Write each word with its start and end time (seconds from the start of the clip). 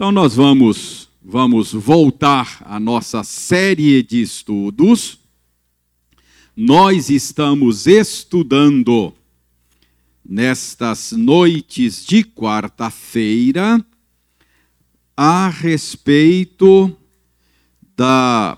Então 0.00 0.10
nós 0.10 0.34
vamos 0.34 1.10
vamos 1.22 1.74
voltar 1.74 2.62
à 2.64 2.80
nossa 2.80 3.22
série 3.22 4.02
de 4.02 4.22
estudos. 4.22 5.18
Nós 6.56 7.10
estamos 7.10 7.86
estudando 7.86 9.12
nestas 10.24 11.12
noites 11.12 12.06
de 12.06 12.24
quarta-feira 12.24 13.84
a 15.14 15.50
respeito 15.50 16.96
da 17.94 18.56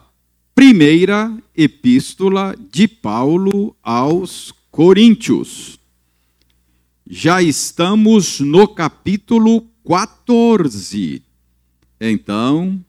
primeira 0.55 1.37
epístola 1.57 2.55
de 2.71 2.87
Paulo 2.87 3.77
aos 3.83 4.55
Coríntios. 4.71 5.77
Já 7.05 7.43
estamos 7.43 8.39
no 8.39 8.69
capítulo 8.69 9.63
14. 9.85 11.32
Então, 12.05 12.85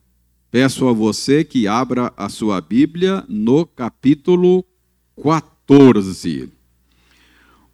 peço 0.49 0.87
a 0.87 0.91
você 0.91 1.43
que 1.43 1.67
abra 1.67 2.11
a 2.17 2.27
sua 2.29 2.59
Bíblia 2.59 3.23
no 3.29 3.63
capítulo 3.63 4.65
14. 5.21 6.51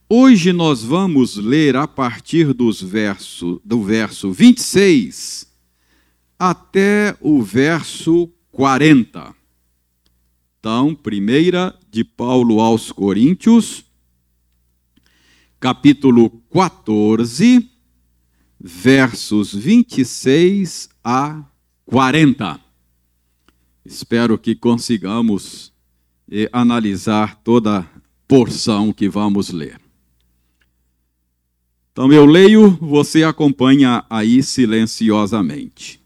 Hoje 0.09 0.51
nós 0.51 0.83
vamos 0.83 1.37
ler 1.37 1.77
a 1.77 1.87
partir 1.87 2.51
dos 2.51 2.81
verso, 2.81 3.61
do 3.63 3.81
verso 3.81 4.33
26 4.33 5.47
até 6.37 7.15
o 7.21 7.41
verso 7.41 8.29
40. 8.51 9.33
Então, 10.59 10.93
primeira 10.93 11.73
de 11.89 12.03
Paulo 12.03 12.59
aos 12.59 12.91
Coríntios, 12.91 13.85
capítulo 15.57 16.31
14, 16.51 17.65
versos 18.59 19.55
26 19.55 20.88
a 21.03 21.43
40. 21.85 22.59
Espero 23.85 24.37
que 24.37 24.55
consigamos 24.55 25.73
eh, 26.31 26.49
analisar 26.51 27.35
toda 27.43 27.79
a 27.79 27.85
porção 28.27 28.93
que 28.93 29.09
vamos 29.09 29.49
ler. 29.49 29.79
Então 31.91 32.11
eu 32.13 32.25
leio, 32.25 32.69
você 32.79 33.23
acompanha 33.23 34.05
aí 34.09 34.41
silenciosamente. 34.41 35.99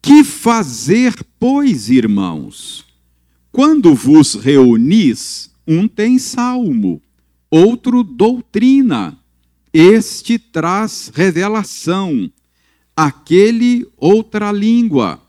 Que 0.00 0.24
fazer, 0.24 1.14
pois, 1.38 1.90
irmãos? 1.90 2.84
Quando 3.50 3.94
vos 3.94 4.34
reunis, 4.34 5.50
um 5.66 5.86
tem 5.86 6.18
salmo, 6.18 7.02
outro 7.50 8.02
doutrina, 8.02 9.18
este 9.72 10.38
traz 10.38 11.10
revelação, 11.14 12.30
aquele 12.96 13.86
outra 13.96 14.52
língua, 14.52 15.20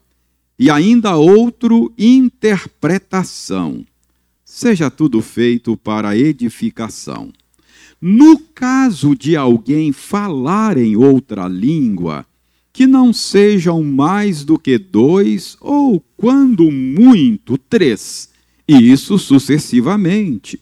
e 0.57 0.69
ainda 0.69 1.15
outro 1.15 1.91
interpretação. 1.97 3.85
Seja 4.43 4.89
tudo 4.91 5.21
feito 5.21 5.75
para 5.75 6.17
edificação. 6.17 7.31
No 7.99 8.37
caso 8.37 9.15
de 9.15 9.35
alguém 9.35 9.91
falar 9.91 10.77
em 10.77 10.95
outra 10.95 11.47
língua, 11.47 12.25
que 12.71 12.85
não 12.85 13.13
sejam 13.13 13.83
mais 13.83 14.43
do 14.43 14.57
que 14.57 14.77
dois, 14.77 15.55
ou, 15.61 16.03
quando 16.17 16.69
muito, 16.71 17.57
três, 17.57 18.29
e 18.67 18.91
isso 18.91 19.17
sucessivamente, 19.17 20.59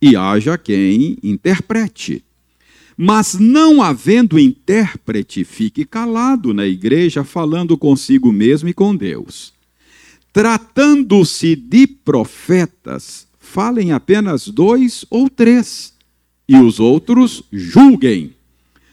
e 0.00 0.14
haja 0.14 0.58
quem 0.58 1.16
interprete. 1.22 2.22
Mas 2.96 3.34
não 3.34 3.82
havendo 3.82 4.38
intérprete, 4.38 5.44
fique 5.44 5.84
calado 5.84 6.54
na 6.54 6.66
igreja, 6.66 7.24
falando 7.24 7.76
consigo 7.76 8.30
mesmo 8.32 8.68
e 8.68 8.74
com 8.74 8.94
Deus. 8.94 9.52
Tratando-se 10.32 11.56
de 11.56 11.86
profetas, 11.86 13.26
falem 13.38 13.92
apenas 13.92 14.46
dois 14.48 15.04
ou 15.10 15.28
três, 15.28 15.92
e 16.48 16.56
os 16.56 16.78
outros 16.78 17.42
julguem. 17.52 18.32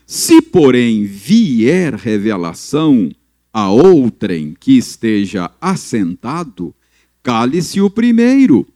Se, 0.05 0.41
porém, 0.41 1.05
vier 1.05 1.93
revelação 1.95 3.11
a 3.53 3.69
outrem 3.69 4.55
que 4.59 4.77
esteja 4.77 5.51
assentado, 5.59 6.73
cale-se 7.21 7.81
o 7.81 7.89
primeiro, 7.89 8.67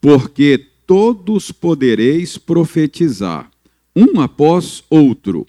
porque 0.00 0.66
todos 0.86 1.52
podereis 1.52 2.36
profetizar 2.36 3.50
um 3.94 4.20
após 4.20 4.82
outro, 4.90 5.46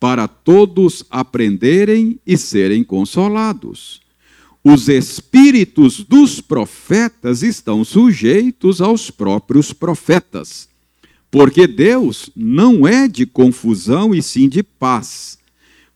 para 0.00 0.26
todos 0.26 1.04
aprenderem 1.08 2.18
e 2.26 2.36
serem 2.36 2.82
consolados. 2.82 4.00
Os 4.62 4.88
espíritos 4.88 6.02
dos 6.02 6.40
profetas 6.40 7.42
estão 7.42 7.84
sujeitos 7.84 8.80
aos 8.80 9.10
próprios 9.10 9.72
profetas, 9.72 10.68
porque 11.30 11.66
Deus 11.66 12.30
não 12.34 12.86
é 12.86 13.06
de 13.06 13.26
confusão 13.26 14.14
e 14.14 14.22
sim 14.22 14.48
de 14.48 14.62
paz. 14.62 15.38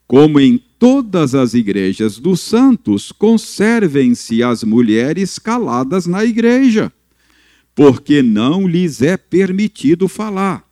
Como 0.06 0.38
em 0.38 0.62
todas 0.78 1.34
as 1.34 1.54
igrejas 1.54 2.18
dos 2.18 2.40
santos, 2.40 3.10
conservem-se 3.10 4.42
as 4.42 4.62
mulheres 4.62 5.38
caladas 5.38 6.06
na 6.06 6.24
igreja, 6.24 6.92
porque 7.74 8.22
não 8.22 8.66
lhes 8.66 9.02
é 9.02 9.16
permitido 9.16 10.08
falar 10.08 10.67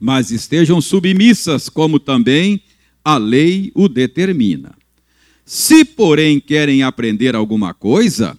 mas 0.00 0.30
estejam 0.30 0.80
submissas, 0.80 1.68
como 1.68 1.98
também 1.98 2.62
a 3.04 3.16
lei 3.16 3.70
o 3.74 3.88
determina. 3.88 4.74
Se, 5.44 5.84
porém, 5.84 6.40
querem 6.40 6.82
aprender 6.82 7.36
alguma 7.36 7.72
coisa, 7.72 8.38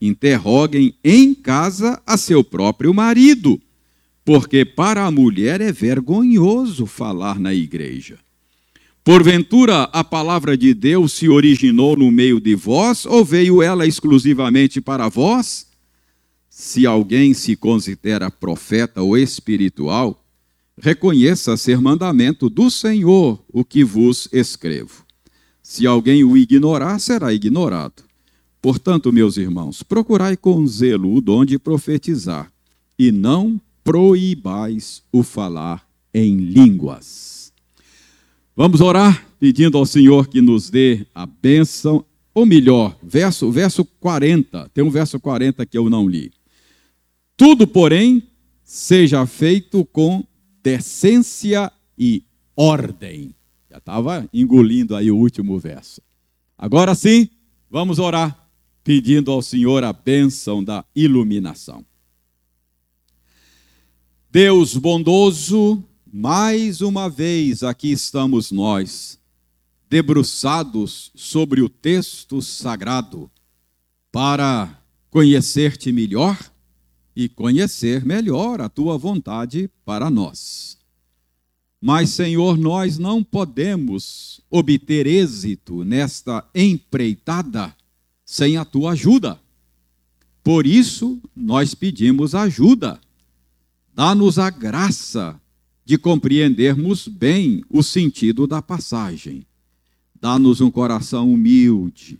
interroguem 0.00 0.94
em 1.04 1.34
casa 1.34 2.02
a 2.06 2.16
seu 2.16 2.42
próprio 2.42 2.92
marido, 2.92 3.60
porque 4.24 4.64
para 4.64 5.06
a 5.06 5.10
mulher 5.10 5.60
é 5.60 5.72
vergonhoso 5.72 6.84
falar 6.84 7.38
na 7.38 7.54
igreja. 7.54 8.18
Porventura, 9.04 9.84
a 9.84 10.04
palavra 10.04 10.54
de 10.54 10.74
Deus 10.74 11.14
se 11.14 11.28
originou 11.28 11.96
no 11.96 12.10
meio 12.10 12.38
de 12.38 12.54
vós, 12.54 13.06
ou 13.06 13.24
veio 13.24 13.62
ela 13.62 13.86
exclusivamente 13.86 14.80
para 14.82 15.08
vós? 15.08 15.66
Se 16.50 16.84
alguém 16.84 17.32
se 17.32 17.56
considera 17.56 18.30
profeta 18.30 19.00
ou 19.00 19.16
espiritual, 19.16 20.22
reconheça 20.80 21.56
ser 21.56 21.80
mandamento 21.80 22.48
do 22.48 22.70
Senhor 22.70 23.42
o 23.52 23.64
que 23.64 23.84
vos 23.84 24.28
escrevo. 24.32 25.04
Se 25.62 25.86
alguém 25.86 26.24
o 26.24 26.36
ignorar, 26.36 26.98
será 26.98 27.32
ignorado. 27.32 28.02
Portanto, 28.60 29.12
meus 29.12 29.36
irmãos, 29.36 29.82
procurai 29.82 30.36
com 30.36 30.66
zelo 30.66 31.14
o 31.14 31.20
dom 31.20 31.44
de 31.44 31.58
profetizar, 31.58 32.50
e 32.98 33.12
não 33.12 33.60
proibais 33.84 35.02
o 35.12 35.22
falar 35.22 35.86
em 36.12 36.36
línguas. 36.36 37.52
Vamos 38.56 38.80
orar 38.80 39.26
pedindo 39.38 39.78
ao 39.78 39.86
Senhor 39.86 40.26
que 40.26 40.40
nos 40.40 40.68
dê 40.68 41.06
a 41.14 41.24
bênção, 41.24 42.04
ou 42.34 42.44
melhor, 42.44 42.96
verso, 43.02 43.50
verso 43.50 43.84
40, 43.84 44.68
tem 44.74 44.82
um 44.82 44.90
verso 44.90 45.20
40 45.20 45.64
que 45.64 45.78
eu 45.78 45.88
não 45.88 46.08
li. 46.08 46.32
Tudo, 47.36 47.66
porém, 47.66 48.22
seja 48.64 49.24
feito 49.26 49.84
com 49.86 50.24
decência 50.68 51.72
e 51.98 52.22
ordem. 52.54 53.34
Já 53.70 53.78
estava 53.78 54.28
engolindo 54.34 54.94
aí 54.94 55.10
o 55.10 55.16
último 55.16 55.58
verso. 55.58 56.02
Agora 56.58 56.94
sim, 56.94 57.30
vamos 57.70 57.98
orar, 57.98 58.50
pedindo 58.84 59.32
ao 59.32 59.40
Senhor 59.40 59.82
a 59.82 59.94
bênção 59.94 60.62
da 60.62 60.84
iluminação. 60.94 61.82
Deus 64.30 64.76
bondoso, 64.76 65.82
mais 66.12 66.82
uma 66.82 67.08
vez 67.08 67.62
aqui 67.62 67.90
estamos 67.90 68.52
nós, 68.52 69.18
debruçados 69.88 71.10
sobre 71.14 71.62
o 71.62 71.68
texto 71.70 72.42
sagrado, 72.42 73.30
para 74.12 74.82
conhecer-te 75.08 75.90
melhor 75.90 76.38
e 77.18 77.28
conhecer 77.28 78.06
melhor 78.06 78.60
a 78.60 78.68
tua 78.68 78.96
vontade 78.96 79.68
para 79.84 80.08
nós. 80.08 80.78
Mas, 81.80 82.10
Senhor, 82.10 82.56
nós 82.56 82.96
não 82.96 83.24
podemos 83.24 84.40
obter 84.48 85.04
êxito 85.04 85.82
nesta 85.82 86.48
empreitada 86.54 87.74
sem 88.24 88.56
a 88.56 88.64
tua 88.64 88.92
ajuda. 88.92 89.36
Por 90.44 90.64
isso, 90.64 91.20
nós 91.34 91.74
pedimos 91.74 92.36
ajuda. 92.36 93.00
Dá-nos 93.92 94.38
a 94.38 94.48
graça 94.48 95.40
de 95.84 95.98
compreendermos 95.98 97.08
bem 97.08 97.64
o 97.68 97.82
sentido 97.82 98.46
da 98.46 98.62
passagem. 98.62 99.44
Dá-nos 100.20 100.60
um 100.60 100.70
coração 100.70 101.32
humilde, 101.32 102.16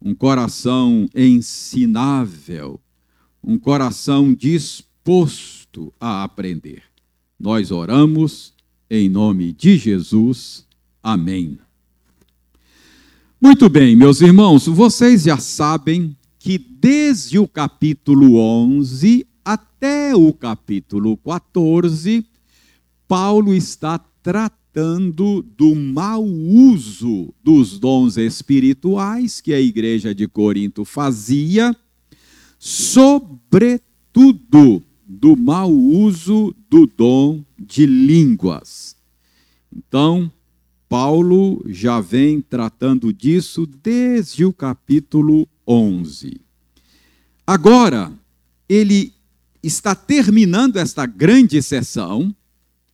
um 0.00 0.14
coração 0.14 1.08
ensinável 1.12 2.80
um 3.48 3.58
coração 3.58 4.34
disposto 4.34 5.90
a 5.98 6.22
aprender. 6.22 6.82
Nós 7.40 7.70
oramos 7.70 8.52
em 8.90 9.08
nome 9.08 9.54
de 9.54 9.78
Jesus. 9.78 10.66
Amém. 11.02 11.58
Muito 13.40 13.70
bem, 13.70 13.96
meus 13.96 14.20
irmãos, 14.20 14.66
vocês 14.66 15.22
já 15.22 15.38
sabem 15.38 16.14
que 16.38 16.58
desde 16.58 17.38
o 17.38 17.48
capítulo 17.48 18.36
11 18.36 19.26
até 19.42 20.14
o 20.14 20.30
capítulo 20.34 21.16
14, 21.16 22.26
Paulo 23.06 23.54
está 23.54 23.98
tratando 24.22 25.40
do 25.56 25.74
mau 25.74 26.22
uso 26.22 27.32
dos 27.42 27.78
dons 27.78 28.18
espirituais 28.18 29.40
que 29.40 29.54
a 29.54 29.60
igreja 29.60 30.14
de 30.14 30.28
Corinto 30.28 30.84
fazia, 30.84 31.74
sobretudo 32.58 33.82
do 35.06 35.36
mau 35.36 35.72
uso 35.72 36.54
do 36.68 36.86
dom 36.86 37.42
de 37.58 37.86
línguas. 37.86 38.96
Então, 39.74 40.30
Paulo 40.88 41.62
já 41.66 42.00
vem 42.00 42.40
tratando 42.40 43.12
disso 43.12 43.66
desde 43.82 44.44
o 44.44 44.52
capítulo 44.52 45.46
11. 45.66 46.40
Agora, 47.46 48.12
ele 48.68 49.12
está 49.62 49.94
terminando 49.94 50.76
esta 50.76 51.06
grande 51.06 51.62
sessão, 51.62 52.34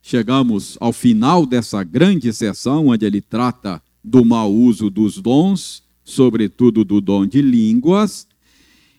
chegamos 0.01 0.77
ao 0.79 0.93
final 0.93 1.45
dessa 1.45 1.83
grande 1.83 2.31
sessão, 2.33 2.87
onde 2.87 3.05
ele 3.05 3.21
trata 3.21 3.81
do 4.03 4.23
mau 4.23 4.53
uso 4.53 4.89
dos 4.89 5.17
dons, 5.17 5.83
sobretudo 6.03 6.83
do 6.83 7.01
dom 7.01 7.25
de 7.25 7.41
línguas, 7.41 8.27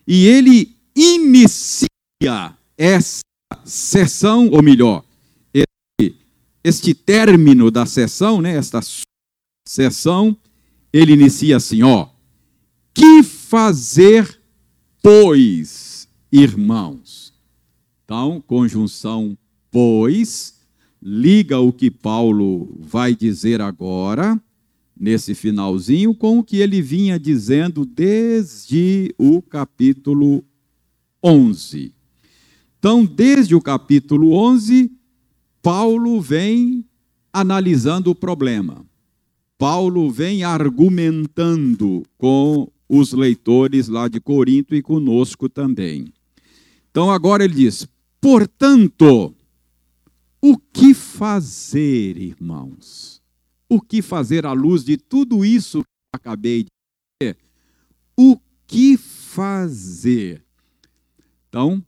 e 0.07 0.25
ele 0.25 0.75
inicia 0.95 1.87
essa 2.77 3.21
sessão, 3.65 4.49
ou 4.49 4.63
melhor, 4.63 5.03
este 6.63 6.93
término 6.93 7.69
da 7.69 7.85
sessão, 7.85 8.41
né, 8.41 8.55
esta 8.55 8.79
sessão, 9.67 10.35
ele 10.91 11.13
inicia 11.13 11.57
assim, 11.57 11.83
ó: 11.83 12.09
Que 12.93 13.21
fazer, 13.23 14.41
pois, 15.01 16.07
irmãos? 16.31 17.33
Então, 18.03 18.41
conjunção 18.47 19.37
pois 19.69 20.55
liga 21.01 21.59
o 21.59 21.71
que 21.71 21.91
Paulo 21.91 22.75
vai 22.79 23.13
dizer 23.13 23.61
agora 23.61 24.41
nesse 24.99 25.35
finalzinho 25.35 26.13
com 26.13 26.39
o 26.39 26.43
que 26.43 26.57
ele 26.57 26.81
vinha 26.81 27.19
dizendo 27.19 27.85
desde 27.85 29.13
o 29.17 29.41
capítulo 29.41 30.43
11. 31.23 31.93
Então, 32.79 33.03
desde 33.03 33.55
o 33.55 33.61
capítulo 33.61 34.33
11, 34.33 34.91
Paulo 35.61 36.21
vem 36.21 36.85
analisando 37.33 38.11
o 38.11 38.15
problema. 38.15 38.85
Paulo 39.57 40.09
vem 40.11 40.43
argumentando 40.43 42.03
com 42.17 42.71
os 42.87 43.11
leitores 43.11 43.87
lá 43.87 44.07
de 44.07 44.19
Corinto 44.19 44.75
e 44.75 44.81
conosco 44.81 45.49
também. 45.49 46.13
Então 46.89 47.11
agora 47.11 47.43
ele 47.43 47.53
diz: 47.53 47.87
portanto, 48.21 49.35
o 50.41 50.57
que 50.57 50.93
fazer, 50.93 52.17
irmãos? 52.17 53.16
O 53.69 53.81
que 53.81 54.01
fazer 54.01 54.45
à 54.45 54.53
luz 54.53 54.83
de 54.83 54.97
tudo 54.97 55.43
isso 55.43 55.81
que 55.81 55.87
acabei 56.13 56.63
de 56.63 56.69
dizer? 57.21 57.37
O 58.15 58.39
que 58.65 58.97
fazer? 58.97 60.43
Então, 61.49 61.83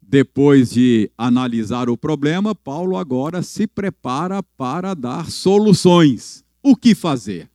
depois 0.00 0.70
de 0.70 1.10
analisar 1.18 1.90
o 1.90 1.96
problema, 1.96 2.54
Paulo 2.54 2.96
agora 2.96 3.42
se 3.42 3.66
prepara 3.66 4.42
para 4.42 4.94
dar 4.94 5.30
soluções. 5.30 6.44
O 6.62 6.74
que 6.74 6.94
fazer? 6.94 7.50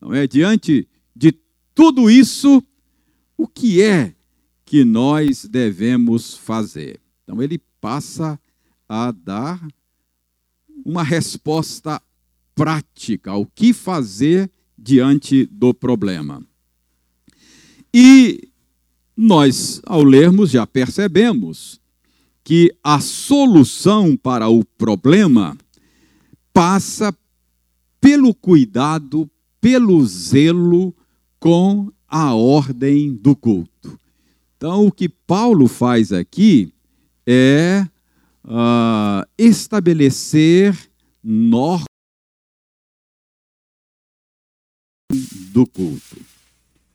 Não 0.00 0.14
é 0.14 0.26
diante 0.26 0.88
de 1.14 1.32
tudo 1.74 2.10
isso, 2.10 2.62
o 3.36 3.46
que 3.46 3.82
é 3.82 4.14
que 4.64 4.84
nós 4.84 5.44
devemos 5.44 6.34
fazer? 6.34 7.00
Então 7.22 7.42
ele 7.42 7.60
passa 7.80 8.40
a 8.88 9.10
dar 9.10 9.60
uma 10.84 11.02
resposta 11.02 12.02
prática, 12.58 13.36
o 13.36 13.46
que 13.46 13.72
fazer 13.72 14.50
diante 14.76 15.46
do 15.46 15.72
problema. 15.72 16.42
E 17.94 18.48
nós, 19.16 19.80
ao 19.86 20.02
lermos, 20.02 20.50
já 20.50 20.66
percebemos 20.66 21.80
que 22.42 22.74
a 22.82 22.98
solução 22.98 24.16
para 24.16 24.48
o 24.48 24.64
problema 24.64 25.56
passa 26.52 27.16
pelo 28.00 28.34
cuidado, 28.34 29.30
pelo 29.60 30.04
zelo 30.04 30.92
com 31.38 31.92
a 32.08 32.34
ordem 32.34 33.14
do 33.14 33.36
culto. 33.36 34.00
Então, 34.56 34.84
o 34.84 34.90
que 34.90 35.08
Paulo 35.08 35.68
faz 35.68 36.12
aqui 36.12 36.72
é 37.24 37.86
uh, 38.44 39.28
estabelecer 39.38 40.76
normas 41.22 41.87
do 45.58 45.66
culto. 45.66 46.16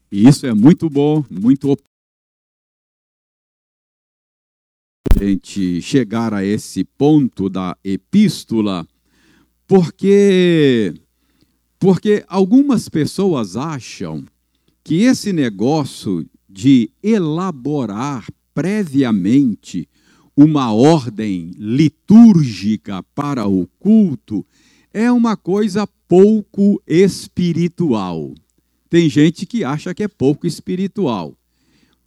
E 0.10 0.26
isso 0.26 0.46
é 0.46 0.54
muito 0.54 0.90
bom, 0.90 1.26
muito 1.30 1.76
gente 5.20 5.82
chegar 5.82 6.34
a 6.34 6.46
esse 6.46 6.84
ponto 6.84 7.50
da 7.50 7.78
epístola, 7.84 8.88
porque 9.68 10.94
porque 11.78 12.24
algumas 12.28 12.88
pessoas 12.88 13.58
acham 13.58 14.26
que 14.82 15.04
esse 15.04 15.34
negócio 15.34 16.26
de 16.50 16.90
elaborar 17.02 18.26
previamente 18.54 19.90
uma 20.38 20.74
ordem 20.74 21.52
litúrgica 21.58 23.04
para 23.14 23.46
o 23.46 23.68
culto 23.78 24.46
é 24.94 25.12
uma 25.12 25.36
coisa 25.36 25.86
pouco 26.08 26.82
espiritual. 26.88 28.34
Tem 28.94 29.10
gente 29.10 29.48
que 29.48 29.64
acha 29.64 29.92
que 29.92 30.04
é 30.04 30.08
pouco 30.08 30.46
espiritual 30.46 31.36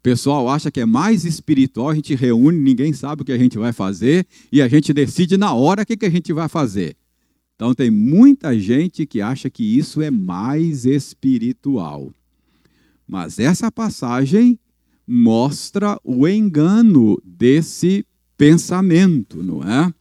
pessoal 0.06 0.48
acha 0.48 0.70
que 0.70 0.78
é 0.78 0.86
mais 0.86 1.24
espiritual, 1.24 1.88
a 1.88 1.94
gente 1.96 2.14
reúne, 2.14 2.56
ninguém 2.56 2.92
sabe 2.92 3.22
o 3.22 3.24
que 3.24 3.32
a 3.32 3.36
gente 3.36 3.58
vai 3.58 3.72
fazer 3.72 4.24
e 4.52 4.62
a 4.62 4.68
gente 4.68 4.92
decide 4.92 5.36
na 5.36 5.52
hora 5.52 5.82
o 5.82 5.84
que 5.84 6.06
a 6.06 6.08
gente 6.08 6.32
vai 6.32 6.48
fazer. 6.48 6.96
Então 7.56 7.74
tem 7.74 7.90
muita 7.90 8.56
gente 8.56 9.04
que 9.04 9.20
acha 9.20 9.50
que 9.50 9.64
isso 9.64 10.00
é 10.00 10.08
mais 10.08 10.86
espiritual. 10.86 12.12
Mas 13.04 13.40
essa 13.40 13.68
passagem 13.68 14.56
mostra 15.04 15.98
o 16.04 16.28
engano 16.28 17.20
desse 17.24 18.06
pensamento, 18.38 19.42
não 19.42 19.60
é? 19.64 19.92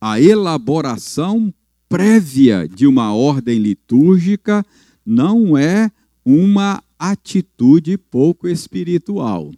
A 0.00 0.18
elaboração 0.18 1.52
prévia 1.90 2.66
de 2.66 2.86
uma 2.86 3.14
ordem 3.14 3.58
litúrgica 3.58 4.64
não 5.04 5.58
é 5.58 5.92
uma 6.24 6.82
atitude 6.98 7.96
pouco 7.98 8.48
espiritual. 8.48 9.50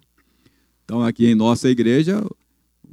Então, 0.83 1.03
aqui 1.03 1.27
em 1.27 1.35
nossa 1.35 1.69
igreja, 1.69 2.23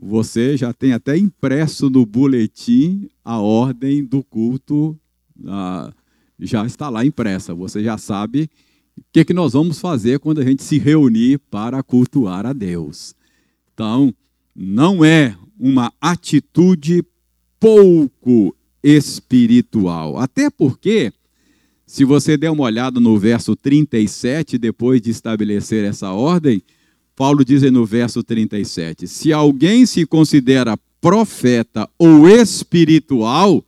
você 0.00 0.56
já 0.56 0.72
tem 0.72 0.92
até 0.92 1.16
impresso 1.16 1.88
no 1.90 2.04
boletim 2.04 3.08
a 3.24 3.38
ordem 3.38 4.04
do 4.04 4.22
culto, 4.22 4.98
ah, 5.46 5.92
já 6.38 6.66
está 6.66 6.88
lá 6.88 7.04
impressa. 7.04 7.54
Você 7.54 7.82
já 7.82 7.96
sabe 7.96 8.50
o 8.96 9.02
que, 9.12 9.24
que 9.24 9.32
nós 9.32 9.52
vamos 9.52 9.78
fazer 9.78 10.18
quando 10.18 10.40
a 10.40 10.44
gente 10.44 10.62
se 10.62 10.78
reunir 10.78 11.38
para 11.50 11.82
cultuar 11.82 12.46
a 12.46 12.52
Deus. 12.52 13.14
Então, 13.72 14.12
não 14.54 15.04
é 15.04 15.36
uma 15.58 15.92
atitude 16.00 17.04
pouco 17.60 18.54
espiritual. 18.82 20.18
Até 20.18 20.50
porque 20.50 21.12
se 21.92 22.06
você 22.06 22.38
der 22.38 22.50
uma 22.50 22.64
olhada 22.64 22.98
no 22.98 23.18
verso 23.18 23.54
37, 23.54 24.56
depois 24.56 24.98
de 24.98 25.10
estabelecer 25.10 25.84
essa 25.84 26.10
ordem, 26.10 26.62
Paulo 27.14 27.44
diz 27.44 27.60
no 27.70 27.84
verso 27.84 28.22
37: 28.22 29.06
Se 29.06 29.30
alguém 29.30 29.84
se 29.84 30.06
considera 30.06 30.78
profeta 31.02 31.86
ou 31.98 32.26
espiritual, 32.26 33.62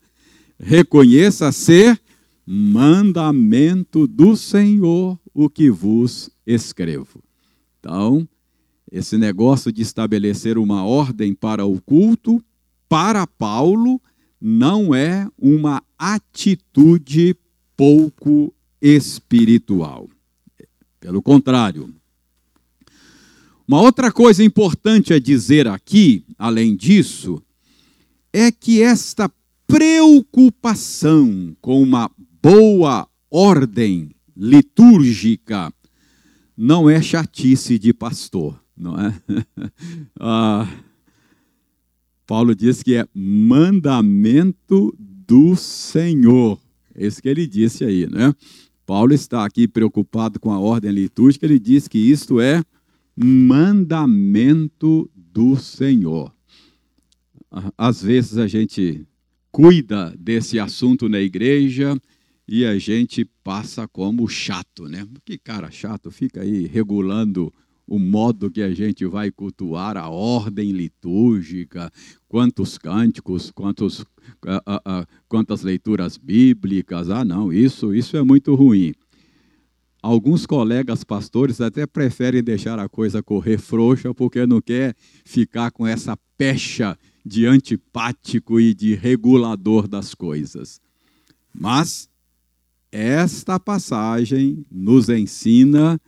reconheça 0.58 1.52
ser 1.52 2.00
mandamento 2.46 4.06
do 4.06 4.34
Senhor 4.38 5.20
o 5.34 5.50
que 5.50 5.70
vos 5.70 6.30
escrevo. 6.46 7.22
Então, 7.78 8.26
esse 8.90 9.18
negócio 9.18 9.70
de 9.70 9.82
estabelecer 9.82 10.56
uma 10.56 10.82
ordem 10.82 11.34
para 11.34 11.66
o 11.66 11.78
culto, 11.78 12.42
para 12.88 13.26
Paulo, 13.26 14.00
não 14.40 14.94
é 14.94 15.28
uma 15.38 15.82
atitude 15.98 17.36
pouco 17.76 18.54
espiritual. 18.80 20.08
Pelo 21.00 21.22
contrário. 21.22 21.94
Uma 23.66 23.80
outra 23.80 24.12
coisa 24.12 24.44
importante 24.44 25.12
a 25.12 25.18
dizer 25.18 25.66
aqui, 25.66 26.24
além 26.38 26.76
disso, 26.76 27.42
é 28.32 28.52
que 28.52 28.82
esta 28.82 29.30
preocupação 29.66 31.56
com 31.60 31.82
uma 31.82 32.10
boa 32.42 33.08
ordem 33.30 34.10
litúrgica 34.36 35.72
não 36.56 36.88
é 36.88 37.00
chatice 37.00 37.78
de 37.78 37.92
pastor, 37.92 38.62
não 38.76 39.00
é? 39.00 39.14
ah, 40.20 40.68
Paulo 42.26 42.54
diz 42.54 42.82
que 42.82 42.96
é 42.96 43.06
mandamento 43.14 44.94
do 44.98 45.56
Senhor. 45.56 46.58
Isso 46.96 47.22
que 47.22 47.28
ele 47.28 47.46
disse 47.46 47.84
aí, 47.84 48.08
né? 48.08 48.34
Paulo 48.86 49.14
está 49.14 49.44
aqui 49.44 49.66
preocupado 49.66 50.38
com 50.38 50.52
a 50.52 50.58
ordem 50.58 50.90
litúrgica, 50.90 51.46
ele 51.46 51.58
diz 51.58 51.88
que 51.88 51.98
isto 51.98 52.40
é 52.40 52.62
mandamento 53.16 55.10
do 55.14 55.56
Senhor. 55.56 56.34
Às 57.78 58.02
vezes 58.02 58.36
a 58.36 58.46
gente 58.46 59.06
cuida 59.50 60.14
desse 60.18 60.58
assunto 60.58 61.08
na 61.08 61.20
igreja 61.20 61.96
e 62.46 62.64
a 62.64 62.76
gente 62.78 63.24
passa 63.42 63.86
como 63.88 64.28
chato, 64.28 64.88
né? 64.88 65.06
Que 65.24 65.38
cara 65.38 65.70
chato, 65.70 66.10
fica 66.10 66.42
aí 66.42 66.66
regulando 66.66 67.52
o 67.86 67.98
modo 67.98 68.50
que 68.50 68.62
a 68.62 68.74
gente 68.74 69.04
vai 69.06 69.30
cultuar, 69.30 69.96
a 69.96 70.08
ordem 70.08 70.72
litúrgica, 70.72 71.90
quantos 72.26 72.78
cânticos, 72.78 73.50
quantos, 73.50 74.04
uh, 74.44 74.56
uh, 74.70 75.00
uh, 75.02 75.06
quantas 75.28 75.62
leituras 75.62 76.16
bíblicas. 76.16 77.10
Ah, 77.10 77.24
não, 77.24 77.52
isso, 77.52 77.94
isso 77.94 78.16
é 78.16 78.22
muito 78.22 78.54
ruim. 78.54 78.94
Alguns 80.02 80.44
colegas 80.44 81.02
pastores 81.02 81.60
até 81.60 81.86
preferem 81.86 82.42
deixar 82.42 82.78
a 82.78 82.88
coisa 82.88 83.22
correr 83.22 83.58
frouxa 83.58 84.12
porque 84.12 84.46
não 84.46 84.60
quer 84.60 84.94
ficar 85.24 85.70
com 85.70 85.86
essa 85.86 86.16
pecha 86.36 86.98
de 87.24 87.46
antipático 87.46 88.60
e 88.60 88.74
de 88.74 88.94
regulador 88.94 89.88
das 89.88 90.14
coisas. 90.14 90.78
Mas 91.54 92.08
esta 92.92 93.58
passagem 93.58 94.66
nos 94.70 95.08
ensina 95.08 96.00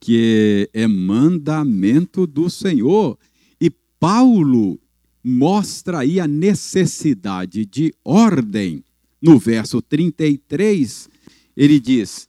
que 0.00 0.68
é 0.74 0.86
mandamento 0.86 2.26
do 2.26 2.50
Senhor. 2.50 3.16
E 3.60 3.70
Paulo 3.98 4.78
mostra 5.24 6.00
aí 6.00 6.20
a 6.20 6.28
necessidade 6.28 7.64
de 7.64 7.94
ordem. 8.04 8.84
No 9.22 9.38
verso 9.38 9.80
33, 9.80 11.08
ele 11.56 11.80
diz: 11.80 12.28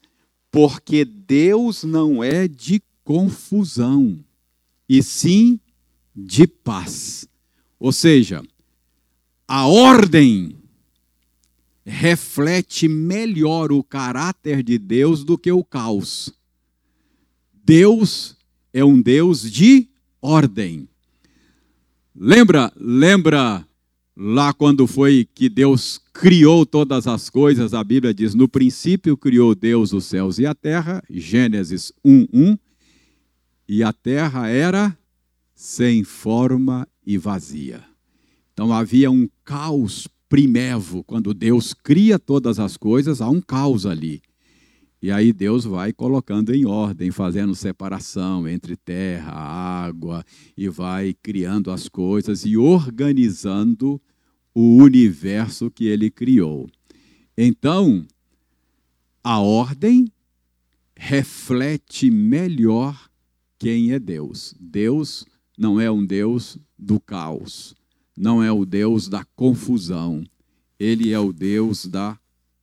Porque 0.50 1.04
Deus 1.04 1.84
não 1.84 2.24
é 2.24 2.48
de 2.48 2.82
confusão, 3.04 4.18
e 4.88 5.04
sim 5.04 5.60
de 6.16 6.48
paz. 6.48 7.28
Ou 7.78 7.92
seja, 7.92 8.42
a 9.46 9.68
ordem 9.68 10.56
reflete 11.86 12.88
melhor 12.88 13.72
o 13.72 13.84
caráter 13.84 14.64
de 14.64 14.78
Deus 14.78 15.24
do 15.24 15.38
que 15.38 15.52
o 15.52 15.64
caos. 15.64 16.34
Deus 17.54 18.38
é 18.74 18.84
um 18.84 19.02
Deus 19.02 19.52
de 19.52 19.90
ordem. 20.22 20.88
Lembra, 22.18 22.72
lembra 22.78 23.68
lá 24.16 24.54
quando 24.54 24.88
foi 24.88 25.28
que 25.36 25.50
Deus 25.50 26.00
criou 26.14 26.66
todas 26.66 27.08
as 27.08 27.30
coisas, 27.30 27.74
a 27.74 27.84
Bíblia 27.84 28.14
diz: 28.14 28.34
"No 28.34 28.48
princípio 28.48 29.18
criou 29.18 29.54
Deus 29.54 29.92
os 29.92 30.06
céus 30.06 30.40
e 30.40 30.46
a 30.46 30.56
terra", 30.56 31.04
Gênesis 31.10 31.92
1:1. 32.06 32.58
E 33.68 33.84
a 33.84 33.92
terra 33.92 34.48
era 34.48 34.98
sem 35.54 36.06
forma 36.06 36.88
e 37.06 37.18
vazia. 37.18 37.84
Então 38.54 38.72
havia 38.72 39.12
um 39.12 39.28
caos 39.44 40.08
primevo, 40.30 41.04
quando 41.04 41.34
Deus 41.34 41.74
cria 41.74 42.18
todas 42.18 42.60
as 42.60 42.78
coisas, 42.78 43.20
há 43.20 43.30
um 43.30 43.42
caos 43.42 43.86
ali. 43.86 44.22
E 45.06 45.12
aí 45.12 45.32
Deus 45.32 45.66
vai 45.66 45.94
colocando 45.94 46.52
em 46.52 46.66
ordem, 46.66 47.12
fazendo 47.12 47.54
separação 47.54 48.48
entre 48.48 48.76
terra, 48.76 49.34
água, 49.34 50.26
e 50.58 50.68
vai 50.68 51.14
criando 51.22 51.70
as 51.70 51.88
coisas 51.88 52.44
e 52.44 52.58
organizando 52.58 54.02
o 54.52 54.78
universo 54.78 55.70
que 55.70 55.86
ele 55.86 56.10
criou. 56.10 56.68
Então, 57.38 58.04
a 59.24 59.40
ordem 59.40 60.12
reflete 60.96 62.10
melhor 62.10 63.08
quem 63.60 63.92
é 63.92 64.00
Deus. 64.00 64.56
Deus 64.60 65.24
não 65.56 65.80
é 65.80 65.92
um 65.92 66.04
Deus 66.04 66.58
do 66.80 67.00
caos, 67.00 67.76
não 68.18 68.42
é 68.42 68.52
o 68.52 68.66
Deus 68.66 69.08
da 69.08 69.24
confusão. 69.36 70.24
Ele 70.80 71.14
é 71.14 71.20
o 71.20 71.32
Deus 71.32 71.86
da 71.86 72.18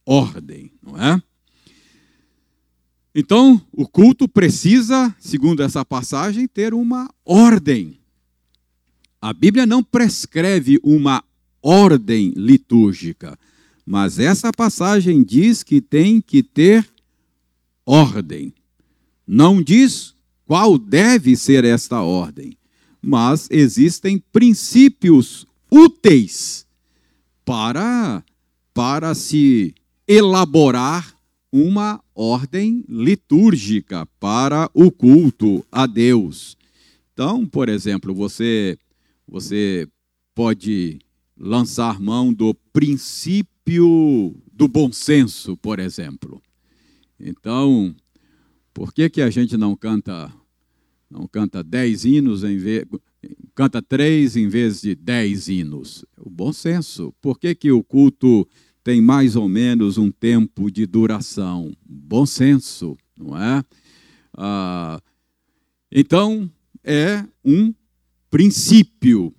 ordem, 0.05 0.73
não 0.83 1.01
é? 1.01 1.23
Então, 3.15 3.61
o 3.73 3.87
culto 3.87 4.27
precisa, 4.27 5.15
segundo 5.19 5.63
essa 5.63 5.85
passagem, 5.85 6.49
ter 6.49 6.73
uma 6.73 7.11
ordem. 7.25 7.99
A 9.21 9.33
Bíblia 9.33 9.67
não 9.67 9.83
prescreve 9.83 10.81
uma 10.83 11.23
ordem 11.63 12.33
litúrgica, 12.35 13.39
mas 13.85 14.19
essa 14.19 14.51
passagem 14.51 15.23
diz 15.23 15.63
que 15.63 15.81
tem 15.81 16.21
que 16.21 16.43
ter 16.43 16.89
ordem. 17.85 18.55
Não 19.27 19.63
diz 19.63 20.15
qual 20.47 20.79
deve 20.79 21.37
ser 21.37 21.65
esta 21.65 22.01
ordem, 22.01 22.57
mas 23.01 23.49
existem 23.51 24.19
princípios 24.33 25.47
úteis 25.71 26.67
para 27.45 28.25
para 28.75 29.15
se 29.15 29.75
elaborar 30.09 31.15
uma 31.53 32.02
ordem 32.15 32.85
litúrgica 32.89 34.07
para 34.21 34.71
o 34.75 34.91
culto 34.91 35.65
a 35.71 35.87
Deus. 35.87 36.57
Então, 37.13 37.47
por 37.47 37.69
exemplo, 37.69 38.15
você 38.15 38.79
você 39.27 39.89
pode 40.35 40.99
lançar 41.37 42.01
mão 42.01 42.33
do 42.33 42.55
princípio 42.73 44.35
do 44.53 44.69
bom 44.69 44.93
senso, 44.93 45.57
por 45.57 45.79
exemplo. 45.79 46.43
Então, 47.19 47.95
por 48.75 48.93
que, 48.93 49.09
que 49.09 49.23
a 49.23 49.31
gente 49.31 49.57
não 49.57 49.77
canta 49.77 50.33
não 51.11 51.27
canta 51.27 51.63
dez 51.63 52.05
hinos 52.05 52.43
em 52.43 52.57
vez 52.57 52.87
canta 53.55 53.83
três 53.83 54.37
em 54.37 54.49
vez 54.49 54.81
de 54.81 54.95
dez 54.95 55.49
hinos? 55.49 56.05
O 56.17 56.31
bom 56.31 56.53
senso. 56.53 57.15
Por 57.21 57.39
que, 57.39 57.55
que 57.55 57.71
o 57.71 57.83
culto 57.83 58.49
tem 58.83 59.01
mais 59.01 59.37
ou 59.37 59.49
menos 59.49 59.99
um 59.99 60.11
tempo 60.11 60.71
de 60.71 60.87
duração. 60.87 61.73
Bom 61.85 62.27
senso, 62.27 62.97
não 63.19 63.37
é? 63.37 63.65
Ah, 64.37 65.01
então, 65.91 66.51
é 66.83 67.25
um 67.45 67.73
princípio 68.31 69.35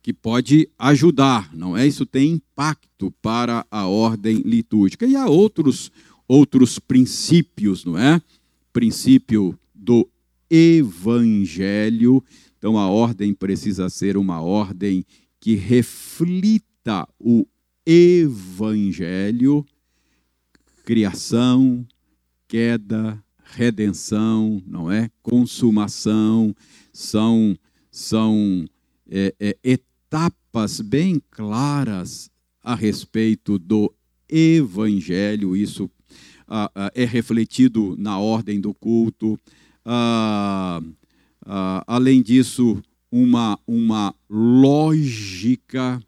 que 0.00 0.12
pode 0.12 0.68
ajudar, 0.78 1.52
não 1.52 1.76
é? 1.76 1.86
Isso 1.86 2.06
tem 2.06 2.32
impacto 2.32 3.10
para 3.20 3.66
a 3.70 3.86
ordem 3.86 4.36
litúrgica. 4.38 5.04
E 5.04 5.16
há 5.16 5.26
outros, 5.26 5.90
outros 6.28 6.78
princípios, 6.78 7.84
não 7.84 7.98
é? 7.98 8.22
Princípio 8.72 9.58
do 9.74 10.08
evangelho. 10.48 12.22
Então, 12.56 12.78
a 12.78 12.88
ordem 12.88 13.34
precisa 13.34 13.90
ser 13.90 14.16
uma 14.16 14.40
ordem 14.40 15.04
que 15.40 15.56
reflita 15.56 17.06
o 17.18 17.44
evangelho, 17.86 19.64
criação, 20.84 21.86
queda, 22.48 23.22
redenção, 23.44 24.60
não 24.66 24.90
é? 24.90 25.08
Consumação, 25.22 26.54
são, 26.92 27.56
são 27.90 28.66
é, 29.08 29.34
é, 29.38 29.56
etapas 29.62 30.80
bem 30.80 31.22
claras 31.30 32.28
a 32.62 32.74
respeito 32.74 33.58
do 33.58 33.94
evangelho, 34.28 35.54
isso 35.54 35.88
ah, 36.48 36.70
ah, 36.74 36.90
é 36.94 37.04
refletido 37.04 37.94
na 37.96 38.18
ordem 38.18 38.60
do 38.60 38.74
culto. 38.74 39.38
Ah, 39.84 40.80
além 41.86 42.22
disso, 42.22 42.82
uma, 43.10 43.58
uma 43.66 44.14
lógica 44.28 46.00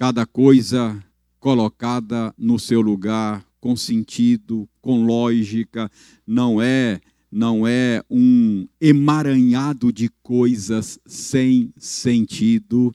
cada 0.00 0.24
coisa 0.24 0.98
colocada 1.38 2.34
no 2.38 2.58
seu 2.58 2.80
lugar, 2.80 3.44
com 3.60 3.76
sentido, 3.76 4.66
com 4.80 5.04
lógica, 5.04 5.90
não 6.26 6.58
é 6.58 7.02
não 7.30 7.66
é 7.66 8.02
um 8.08 8.66
emaranhado 8.80 9.92
de 9.92 10.08
coisas 10.22 10.98
sem 11.04 11.70
sentido. 11.76 12.90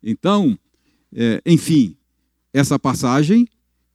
Então, 0.00 0.56
é, 1.12 1.42
enfim, 1.44 1.96
essa 2.54 2.78
passagem 2.78 3.48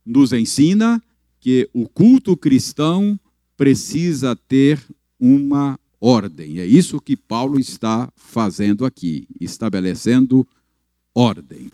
nos 0.05 0.33
ensina 0.33 1.01
que 1.39 1.69
o 1.73 1.87
culto 1.87 2.35
cristão 2.35 3.17
precisa 3.55 4.35
ter 4.35 4.77
uma 5.17 5.79
ordem. 6.01 6.59
É 6.59 6.65
isso 6.65 6.99
que 6.99 7.15
Paulo 7.15 7.57
está 7.57 8.11
fazendo 8.13 8.85
aqui, 8.85 9.25
estabelecendo 9.39 10.45
ordem. 11.15 11.71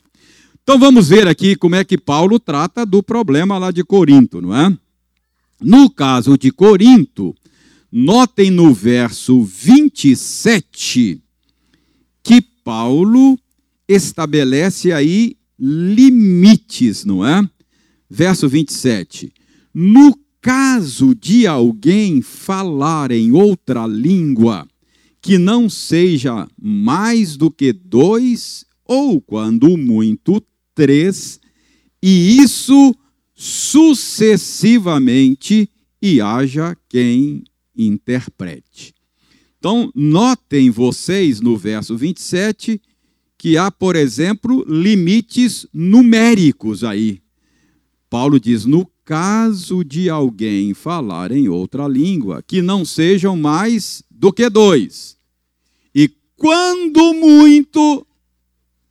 Então 0.67 0.77
vamos 0.77 1.07
ver 1.07 1.29
aqui 1.29 1.55
como 1.55 1.75
é 1.75 1.85
que 1.85 1.97
Paulo 1.97 2.37
trata 2.37 2.85
do 2.85 3.01
problema 3.01 3.57
lá 3.57 3.71
de 3.71 3.85
Corinto, 3.85 4.41
não 4.41 4.53
é? 4.53 4.77
No 5.61 5.89
caso 5.89 6.37
de 6.37 6.51
Corinto, 6.51 7.33
notem 7.89 8.51
no 8.51 8.73
verso 8.73 9.41
27 9.41 11.21
que 12.21 12.41
Paulo 12.65 13.39
estabelece 13.87 14.91
aí 14.91 15.37
limites, 15.57 17.05
não 17.05 17.25
é? 17.25 17.49
Verso 18.09 18.49
27. 18.49 19.31
No 19.73 20.19
caso 20.41 21.15
de 21.15 21.47
alguém 21.47 22.21
falar 22.21 23.11
em 23.11 23.31
outra 23.31 23.87
língua 23.87 24.67
que 25.21 25.37
não 25.37 25.69
seja 25.69 26.45
mais 26.61 27.37
do 27.37 27.49
que 27.49 27.71
dois, 27.71 28.65
ou 28.83 29.21
quando 29.21 29.77
muito, 29.77 30.43
três, 30.77 31.41
e 32.01 32.37
isso 32.37 32.95
sucessivamente, 33.33 35.69
e 35.99 36.21
haja 36.21 36.77
quem 36.87 37.43
interprete. 37.75 38.93
Então, 39.57 39.91
notem 39.95 40.69
vocês 40.69 41.41
no 41.41 41.57
verso 41.57 41.97
27 41.97 42.79
que 43.39 43.57
há, 43.57 43.71
por 43.71 43.95
exemplo, 43.95 44.63
limites 44.67 45.65
numéricos 45.73 46.83
aí. 46.83 47.23
Paulo 48.07 48.39
diz: 48.39 48.65
no 48.65 48.85
caso 49.03 49.83
de 49.83 50.11
alguém 50.11 50.75
falar 50.75 51.31
em 51.31 51.49
outra 51.49 51.87
língua, 51.87 52.43
que 52.45 52.61
não 52.61 52.85
sejam 52.85 53.35
mais 53.35 54.03
do 54.11 54.31
que 54.31 54.47
dois. 54.47 55.17
E 55.93 56.07
quando 56.35 57.15
muito, 57.15 58.05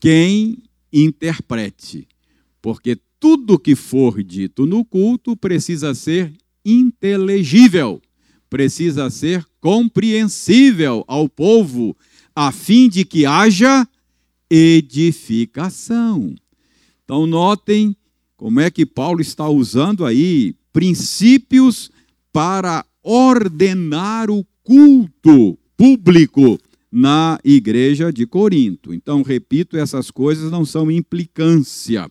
quem 0.00 0.62
interprete, 0.92 2.06
porque 2.62 2.96
tudo 3.18 3.58
que 3.58 3.74
for 3.74 4.22
dito 4.22 4.64
no 4.64 4.84
culto 4.84 5.36
precisa 5.36 5.92
ser 5.92 6.32
inteligível, 6.64 8.00
precisa 8.48 9.10
ser 9.10 9.44
compreensível 9.60 11.04
ao 11.08 11.28
povo, 11.28 11.96
a 12.34 12.50
fim 12.50 12.88
de 12.88 13.04
que 13.04 13.24
haja 13.24 13.86
edificação. 14.50 16.34
Então, 17.04 17.26
notem 17.26 17.96
como 18.36 18.60
é 18.60 18.70
que 18.70 18.84
Paulo 18.84 19.20
está 19.20 19.48
usando 19.48 20.04
aí 20.04 20.54
princípios 20.72 21.90
para 22.32 22.84
ordenar 23.02 24.30
o 24.30 24.44
culto 24.62 25.58
público 25.76 26.58
na 26.90 27.38
igreja 27.44 28.12
de 28.12 28.26
Corinto. 28.26 28.94
Então, 28.94 29.22
repito, 29.22 29.76
essas 29.76 30.10
coisas 30.10 30.50
não 30.50 30.64
são 30.64 30.90
implicância, 30.90 32.10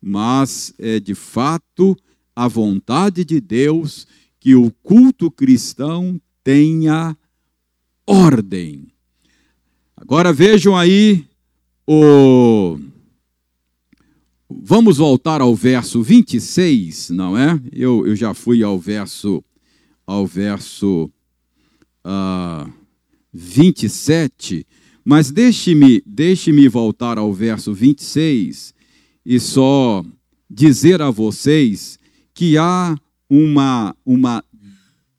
mas 0.00 0.74
é 0.78 1.00
de 1.00 1.14
fato 1.14 1.96
a 2.34 2.46
vontade 2.48 3.24
de 3.24 3.40
Deus 3.40 4.06
que 4.38 4.54
o 4.54 4.70
culto 4.82 5.30
cristão 5.30 6.20
tenha 6.44 7.16
ordem. 8.06 8.88
Agora 9.96 10.30
vejam 10.32 10.76
aí 10.76 11.24
o. 11.86 12.78
Vamos 14.48 14.98
voltar 14.98 15.40
ao 15.40 15.54
verso 15.54 16.02
26, 16.02 17.10
não 17.10 17.36
é? 17.36 17.58
Eu, 17.72 18.06
eu 18.06 18.14
já 18.14 18.34
fui 18.34 18.62
ao 18.62 18.78
verso, 18.78 19.42
ao 20.06 20.26
verso 20.26 21.04
uh, 21.04 21.10
ah, 22.04 22.70
27, 23.32 24.66
mas 25.04 25.30
deixe-me 25.30 26.02
deixe 26.06 26.52
-me 26.52 26.68
voltar 26.68 27.18
ao 27.18 27.32
verso 27.32 27.72
26 27.72 28.74
e 29.24 29.40
só 29.40 30.04
dizer 30.48 31.00
a 31.00 31.10
vocês 31.10 31.98
que 32.34 32.56
há 32.58 32.96
uma, 33.28 33.96
uma 34.04 34.44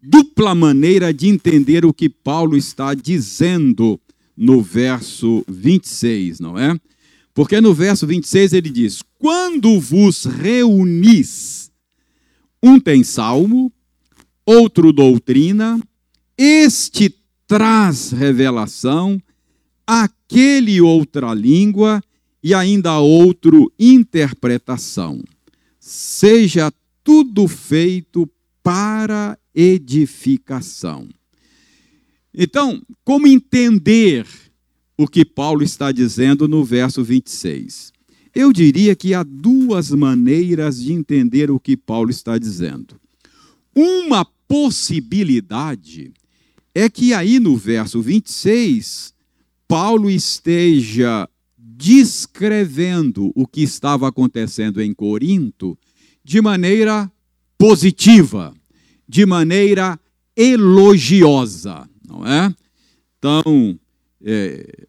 dupla 0.01 0.55
maneira 0.55 1.13
de 1.13 1.27
entender 1.27 1.83
o 1.83 1.93
que 1.93 2.07
Paulo 2.07 2.55
está 2.55 2.93
dizendo 2.93 3.99
no 4.37 4.61
verso 4.61 5.43
26, 5.47 6.39
não 6.39 6.57
é? 6.57 6.79
Porque 7.33 7.59
no 7.59 7.73
verso 7.73 8.05
26 8.05 8.53
ele 8.53 8.69
diz: 8.69 9.01
Quando 9.17 9.79
vos 9.79 10.25
reunis, 10.25 11.71
um 12.61 12.79
tem 12.79 13.03
salmo, 13.03 13.71
outro 14.45 14.93
doutrina, 14.93 15.79
este 16.37 17.13
traz 17.47 18.11
revelação, 18.11 19.21
aquele 19.85 20.81
outra 20.81 21.33
língua 21.33 22.01
e 22.43 22.53
ainda 22.53 22.99
outro 22.99 23.71
interpretação. 23.79 25.23
Seja 25.79 26.71
tudo 27.03 27.47
feito 27.47 28.29
para 28.61 29.37
edificação. 29.55 31.07
Então, 32.33 32.81
como 33.03 33.27
entender 33.27 34.25
o 34.97 35.07
que 35.07 35.23
Paulo 35.23 35.63
está 35.63 35.91
dizendo 35.91 36.47
no 36.47 36.63
verso 36.63 37.03
26? 37.03 37.91
Eu 38.33 38.53
diria 38.53 38.95
que 38.95 39.13
há 39.13 39.23
duas 39.23 39.91
maneiras 39.91 40.81
de 40.81 40.93
entender 40.93 41.49
o 41.49 41.59
que 41.59 41.75
Paulo 41.75 42.11
está 42.11 42.37
dizendo. 42.37 42.99
Uma 43.73 44.25
possibilidade 44.47 46.11
é 46.73 46.89
que 46.89 47.13
aí 47.13 47.39
no 47.39 47.57
verso 47.57 48.01
26, 48.01 49.13
Paulo 49.67 50.09
esteja 50.09 51.27
descrevendo 51.57 53.31
o 53.35 53.47
que 53.47 53.61
estava 53.61 54.07
acontecendo 54.07 54.81
em 54.81 54.93
Corinto 54.93 55.77
de 56.23 56.41
maneira 56.41 57.11
positiva, 57.57 58.53
de 59.07 59.25
maneira 59.25 59.99
elogiosa 60.35 61.89
não 62.07 62.25
é? 62.25 62.53
Então, 63.17 63.77
é, 64.23 64.87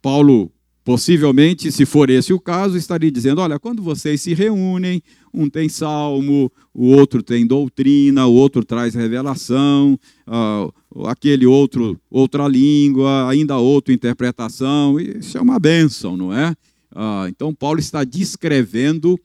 Paulo, 0.00 0.50
possivelmente, 0.84 1.70
se 1.70 1.86
for 1.86 2.10
esse 2.10 2.32
o 2.32 2.40
caso, 2.40 2.76
estaria 2.76 3.10
dizendo: 3.10 3.40
olha, 3.40 3.58
quando 3.58 3.82
vocês 3.82 4.20
se 4.20 4.34
reúnem, 4.34 5.02
um 5.32 5.48
tem 5.48 5.68
salmo, 5.68 6.50
o 6.74 6.86
outro 6.86 7.22
tem 7.22 7.46
doutrina, 7.46 8.26
o 8.26 8.34
outro 8.34 8.64
traz 8.64 8.94
revelação, 8.94 9.98
uh, 10.26 11.06
aquele 11.06 11.46
outro, 11.46 11.98
outra 12.10 12.48
língua, 12.48 13.28
ainda 13.28 13.56
outra 13.58 13.94
interpretação, 13.94 14.98
isso 14.98 15.38
é 15.38 15.40
uma 15.40 15.58
bênção, 15.58 16.16
não 16.16 16.32
é? 16.32 16.50
Uh, 16.94 17.28
então, 17.28 17.54
Paulo 17.54 17.80
está 17.80 18.04
descrevendo 18.04 19.18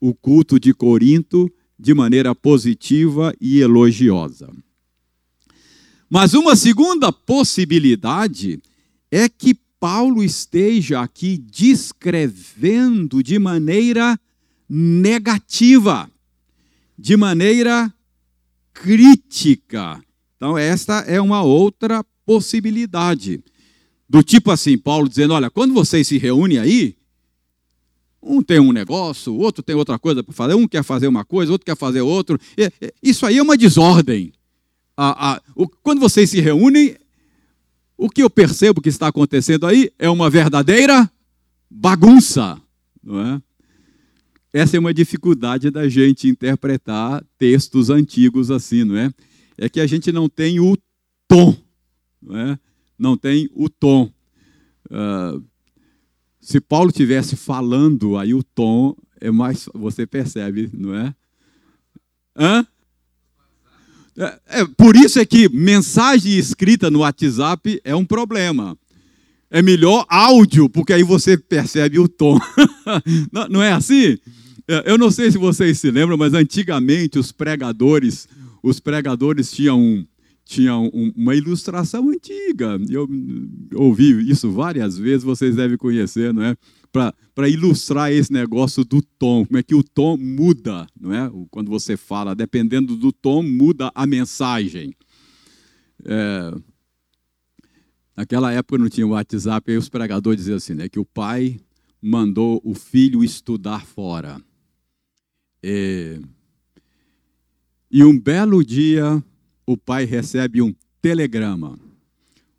o 0.00 0.12
culto 0.12 0.60
de 0.60 0.74
Corinto 0.74 1.50
de 1.78 1.94
maneira 1.94 2.34
positiva 2.34 3.32
e 3.40 3.60
elogiosa. 3.60 4.50
Mas 6.14 6.32
uma 6.32 6.54
segunda 6.54 7.10
possibilidade 7.10 8.62
é 9.10 9.28
que 9.28 9.52
Paulo 9.80 10.22
esteja 10.22 11.00
aqui 11.00 11.36
descrevendo 11.36 13.20
de 13.20 13.36
maneira 13.36 14.16
negativa, 14.68 16.08
de 16.96 17.16
maneira 17.16 17.92
crítica. 18.72 20.00
Então, 20.36 20.56
esta 20.56 21.00
é 21.00 21.20
uma 21.20 21.42
outra 21.42 22.04
possibilidade. 22.24 23.42
Do 24.08 24.22
tipo 24.22 24.52
assim, 24.52 24.78
Paulo 24.78 25.08
dizendo: 25.08 25.34
olha, 25.34 25.50
quando 25.50 25.74
vocês 25.74 26.06
se 26.06 26.16
reúnem 26.16 26.58
aí, 26.58 26.96
um 28.22 28.40
tem 28.40 28.60
um 28.60 28.70
negócio, 28.70 29.32
o 29.32 29.38
outro 29.38 29.64
tem 29.64 29.74
outra 29.74 29.98
coisa 29.98 30.22
para 30.22 30.32
fazer, 30.32 30.54
um 30.54 30.68
quer 30.68 30.84
fazer 30.84 31.08
uma 31.08 31.24
coisa, 31.24 31.50
outro 31.50 31.66
quer 31.66 31.76
fazer 31.76 32.02
outro. 32.02 32.38
Isso 33.02 33.26
aí 33.26 33.38
é 33.38 33.42
uma 33.42 33.56
desordem 33.56 34.32
a, 34.96 35.34
a, 35.34 35.42
o, 35.54 35.68
quando 35.68 36.00
vocês 36.00 36.30
se 36.30 36.40
reúnem, 36.40 36.96
o 37.96 38.08
que 38.08 38.22
eu 38.22 38.30
percebo 38.30 38.80
que 38.80 38.88
está 38.88 39.08
acontecendo 39.08 39.66
aí 39.66 39.90
é 39.98 40.08
uma 40.08 40.28
verdadeira 40.28 41.10
bagunça. 41.70 42.60
Não 43.02 43.20
é? 43.20 43.42
essa 44.54 44.76
é 44.76 44.80
uma 44.80 44.94
dificuldade 44.94 45.68
da 45.68 45.88
gente 45.88 46.28
interpretar 46.28 47.24
textos 47.36 47.90
antigos 47.90 48.52
assim, 48.52 48.84
não 48.84 48.96
é? 48.96 49.12
É 49.58 49.68
que 49.68 49.80
a 49.80 49.86
gente 49.86 50.12
não 50.12 50.28
tem 50.28 50.60
o 50.60 50.78
tom, 51.26 51.56
não 52.22 52.38
é? 52.38 52.58
Não 52.96 53.16
tem 53.16 53.50
o 53.52 53.68
tom. 53.68 54.08
Uh, 54.86 55.44
se 56.40 56.60
Paulo 56.60 56.92
tivesse 56.92 57.34
falando, 57.34 58.16
aí 58.16 58.32
o 58.32 58.44
tom 58.44 58.96
é 59.20 59.28
mais, 59.28 59.68
você 59.74 60.06
percebe, 60.06 60.70
não 60.72 60.94
é? 60.94 61.12
Hã? 62.36 62.64
É, 64.16 64.38
é, 64.60 64.64
por 64.76 64.94
isso 64.96 65.18
é 65.18 65.24
que 65.24 65.48
mensagem 65.48 66.36
escrita 66.38 66.90
no 66.90 67.00
WhatsApp 67.00 67.80
é 67.84 67.94
um 67.94 68.04
problema. 68.04 68.76
É 69.50 69.62
melhor 69.62 70.04
áudio, 70.08 70.68
porque 70.68 70.92
aí 70.92 71.02
você 71.02 71.36
percebe 71.36 71.98
o 71.98 72.08
tom. 72.08 72.38
não, 73.32 73.48
não 73.48 73.62
é 73.62 73.72
assim? 73.72 74.18
É, 74.66 74.90
eu 74.90 74.96
não 74.96 75.10
sei 75.10 75.30
se 75.30 75.38
vocês 75.38 75.78
se 75.78 75.90
lembram, 75.90 76.16
mas 76.16 76.34
antigamente 76.34 77.18
os 77.18 77.30
pregadores, 77.30 78.28
os 78.62 78.80
pregadores 78.80 79.52
tinham 79.52 79.78
um, 79.78 80.06
tinha 80.44 80.76
um, 80.76 81.12
uma 81.16 81.34
ilustração 81.34 82.08
antiga. 82.08 82.78
Eu 82.88 83.08
ouvi 83.74 84.28
isso 84.30 84.50
várias 84.50 84.96
vezes, 84.98 85.22
vocês 85.24 85.56
devem 85.56 85.76
conhecer, 85.76 86.32
não 86.32 86.42
é? 86.42 86.56
Para 87.34 87.48
ilustrar 87.48 88.12
esse 88.12 88.32
negócio 88.32 88.84
do 88.84 89.02
tom, 89.02 89.44
como 89.44 89.58
é 89.58 89.64
que 89.64 89.74
o 89.74 89.82
tom 89.82 90.16
muda, 90.16 90.86
não 90.98 91.12
é? 91.12 91.28
Quando 91.50 91.68
você 91.68 91.96
fala, 91.96 92.36
dependendo 92.36 92.96
do 92.96 93.10
tom, 93.10 93.42
muda 93.42 93.90
a 93.92 94.06
mensagem. 94.06 94.94
É, 96.04 96.54
naquela 98.16 98.52
época 98.52 98.78
não 98.78 98.88
tinha 98.88 99.04
WhatsApp, 99.04 99.72
aí 99.72 99.76
os 99.76 99.88
pregadores 99.88 100.38
diziam 100.38 100.56
assim, 100.56 100.74
né? 100.74 100.88
Que 100.88 101.00
o 101.00 101.04
pai 101.04 101.58
mandou 102.00 102.60
o 102.62 102.74
filho 102.74 103.24
estudar 103.24 103.84
fora. 103.84 104.40
É, 105.60 106.20
e 107.90 108.04
um 108.04 108.16
belo 108.16 108.64
dia 108.64 109.20
o 109.66 109.76
pai 109.76 110.04
recebe 110.04 110.62
um 110.62 110.72
telegrama. 111.02 111.76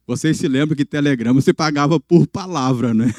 Vocês 0.08 0.38
se 0.38 0.48
lembram 0.48 0.76
que 0.76 0.86
telegrama 0.86 1.42
você 1.42 1.52
pagava 1.52 2.00
por 2.00 2.28
palavra, 2.28 2.94
né? 2.94 3.12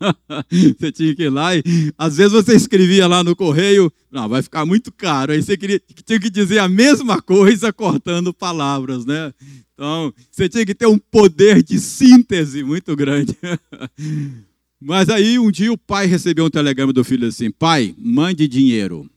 você 0.76 0.90
tinha 0.90 1.14
que 1.14 1.22
ir 1.22 1.30
lá 1.30 1.54
e 1.54 1.62
às 1.96 2.16
vezes 2.16 2.32
você 2.32 2.56
escrevia 2.56 3.06
lá 3.06 3.22
no 3.22 3.36
correio, 3.36 3.92
não, 4.10 4.28
vai 4.28 4.42
ficar 4.42 4.66
muito 4.66 4.90
caro. 4.90 5.32
Aí 5.32 5.40
você 5.40 5.56
queria, 5.56 5.80
tinha 6.04 6.18
que 6.18 6.28
dizer 6.28 6.58
a 6.58 6.68
mesma 6.68 7.22
coisa 7.22 7.72
cortando 7.72 8.34
palavras, 8.34 9.06
né? 9.06 9.32
Então, 9.72 10.12
você 10.30 10.48
tinha 10.48 10.66
que 10.66 10.74
ter 10.74 10.86
um 10.86 10.98
poder 10.98 11.62
de 11.62 11.78
síntese 11.78 12.64
muito 12.64 12.96
grande. 12.96 13.36
Mas 14.80 15.08
aí 15.08 15.38
um 15.38 15.50
dia 15.50 15.72
o 15.72 15.78
pai 15.78 16.06
recebeu 16.06 16.44
um 16.44 16.50
telegrama 16.50 16.92
do 16.92 17.04
filho 17.04 17.28
assim: 17.28 17.50
pai, 17.50 17.94
mande 17.96 18.48
dinheiro. 18.48 19.08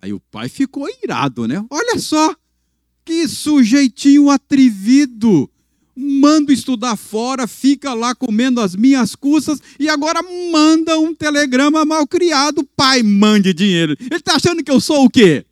Aí 0.00 0.12
o 0.12 0.20
pai 0.20 0.48
ficou 0.48 0.88
irado, 1.02 1.46
né? 1.46 1.64
Olha 1.70 1.98
só, 1.98 2.34
que 3.10 3.26
sujeitinho 3.26 4.30
atrevido. 4.30 5.50
Mando 5.96 6.52
estudar 6.52 6.96
fora, 6.96 7.48
fica 7.48 7.92
lá 7.92 8.14
comendo 8.14 8.60
as 8.60 8.76
minhas 8.76 9.16
custas 9.16 9.60
e 9.78 9.88
agora 9.88 10.22
manda 10.52 10.96
um 10.98 11.12
telegrama 11.12 11.84
mal 11.84 12.06
criado. 12.06 12.64
Pai, 12.76 13.02
mande 13.02 13.52
dinheiro. 13.52 13.96
Ele 13.98 14.16
está 14.16 14.36
achando 14.36 14.62
que 14.62 14.70
eu 14.70 14.80
sou 14.80 15.04
o 15.04 15.10
quê? 15.10 15.44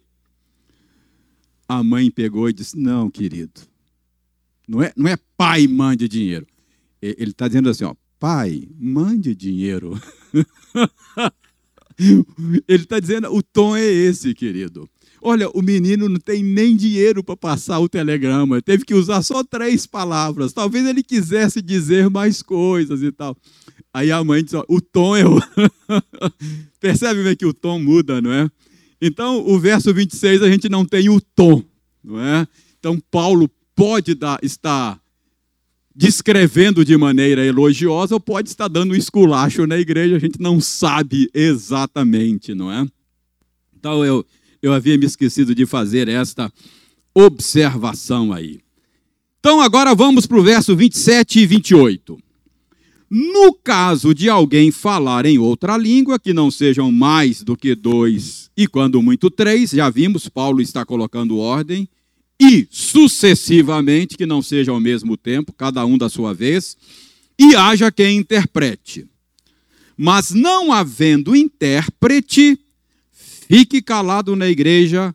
A 1.68 1.82
mãe 1.82 2.08
pegou 2.10 2.48
e 2.48 2.52
disse: 2.52 2.78
Não, 2.78 3.10
querido. 3.10 3.60
Não 4.66 4.82
é, 4.82 4.92
não 4.96 5.10
é 5.10 5.16
pai, 5.36 5.66
mande 5.66 6.08
dinheiro. 6.08 6.46
Ele 7.02 7.30
está 7.30 7.48
dizendo 7.48 7.68
assim: 7.68 7.84
ó, 7.84 7.94
Pai, 8.18 8.68
mande 8.78 9.34
dinheiro. 9.34 10.00
Ele 11.98 12.82
está 12.82 13.00
dizendo, 13.00 13.34
o 13.34 13.42
tom 13.42 13.76
é 13.76 13.84
esse, 13.84 14.32
querido. 14.32 14.88
Olha, 15.20 15.48
o 15.50 15.62
menino 15.62 16.08
não 16.08 16.18
tem 16.18 16.42
nem 16.42 16.76
dinheiro 16.76 17.22
para 17.22 17.36
passar 17.36 17.78
o 17.80 17.88
telegrama, 17.88 18.62
teve 18.62 18.84
que 18.84 18.94
usar 18.94 19.22
só 19.22 19.42
três 19.42 19.86
palavras. 19.86 20.52
Talvez 20.52 20.86
ele 20.86 21.02
quisesse 21.02 21.60
dizer 21.60 22.08
mais 22.08 22.42
coisas 22.42 23.02
e 23.02 23.10
tal. 23.10 23.36
Aí 23.92 24.12
a 24.12 24.22
mãe 24.22 24.42
diz: 24.42 24.54
ó, 24.54 24.64
o 24.68 24.80
tom 24.80 25.16
é. 25.16 25.22
Percebe 26.80 27.34
que 27.34 27.46
o 27.46 27.52
tom 27.52 27.80
muda, 27.80 28.20
não 28.20 28.32
é? 28.32 28.48
Então, 29.00 29.46
o 29.46 29.58
verso 29.58 29.92
26 29.92 30.42
a 30.42 30.50
gente 30.50 30.68
não 30.68 30.84
tem 30.84 31.08
o 31.08 31.20
tom, 31.20 31.62
não 32.02 32.20
é? 32.20 32.46
Então, 32.78 33.00
Paulo 33.10 33.48
pode 33.74 34.14
dar, 34.14 34.38
estar 34.42 35.00
descrevendo 35.98 36.84
de 36.84 36.96
maneira 36.96 37.44
elogiosa 37.44 38.14
ou 38.14 38.20
pode 38.20 38.48
estar 38.48 38.68
dando 38.68 38.92
um 38.92 38.96
esculacho 38.96 39.66
na 39.66 39.76
igreja, 39.76 40.14
a 40.14 40.20
gente 40.20 40.40
não 40.40 40.60
sabe 40.60 41.28
exatamente, 41.34 42.54
não 42.54 42.70
é? 42.70 42.86
Então 43.76 44.04
eu, 44.04 44.24
eu 44.62 44.72
havia 44.72 44.98
me 44.98 45.06
esquecido 45.06 45.54
de 45.54 45.66
fazer 45.66 46.08
esta 46.08 46.52
observação 47.14 48.32
aí. 48.32 48.60
Então 49.40 49.60
agora 49.60 49.94
vamos 49.94 50.26
para 50.26 50.38
o 50.38 50.42
verso 50.42 50.74
27 50.74 51.40
e 51.40 51.46
28. 51.46 52.18
No 53.10 53.54
caso 53.54 54.14
de 54.14 54.28
alguém 54.28 54.70
falar 54.70 55.24
em 55.24 55.38
outra 55.38 55.76
língua, 55.76 56.18
que 56.18 56.34
não 56.34 56.50
sejam 56.50 56.92
mais 56.92 57.42
do 57.42 57.56
que 57.56 57.74
dois 57.74 58.50
e 58.56 58.66
quando 58.66 59.00
muito 59.00 59.30
três, 59.30 59.70
já 59.70 59.88
vimos, 59.88 60.28
Paulo 60.28 60.60
está 60.60 60.84
colocando 60.84 61.38
ordem, 61.38 61.88
e 62.40 62.66
sucessivamente, 62.70 64.16
que 64.16 64.26
não 64.26 64.42
seja 64.42 64.72
ao 64.72 64.80
mesmo 64.80 65.16
tempo, 65.16 65.52
cada 65.52 65.86
um 65.86 65.96
da 65.96 66.08
sua 66.08 66.34
vez, 66.34 66.76
e 67.38 67.54
haja 67.54 67.90
quem 67.90 68.18
interprete. 68.18 69.06
Mas 69.96 70.32
não 70.32 70.72
havendo 70.72 71.34
intérprete, 71.34 72.58
fique 73.48 73.80
calado 73.80 74.36
na 74.36 74.46
igreja, 74.48 75.14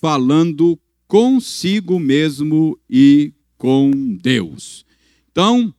falando 0.00 0.78
consigo 1.06 2.00
mesmo 2.00 2.78
e 2.88 3.32
com 3.58 3.90
Deus. 4.20 4.84
Então, 5.30 5.72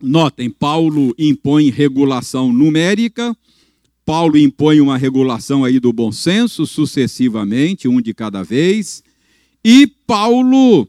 notem, 0.00 0.50
Paulo 0.50 1.14
impõe 1.18 1.70
regulação 1.70 2.52
numérica, 2.52 3.34
Paulo 4.04 4.36
impõe 4.36 4.80
uma 4.80 4.98
regulação 4.98 5.64
aí 5.64 5.80
do 5.80 5.92
bom 5.92 6.12
senso 6.12 6.66
sucessivamente, 6.66 7.88
um 7.88 8.00
de 8.00 8.12
cada 8.12 8.42
vez, 8.42 9.02
e 9.64 9.86
Paulo, 10.06 10.86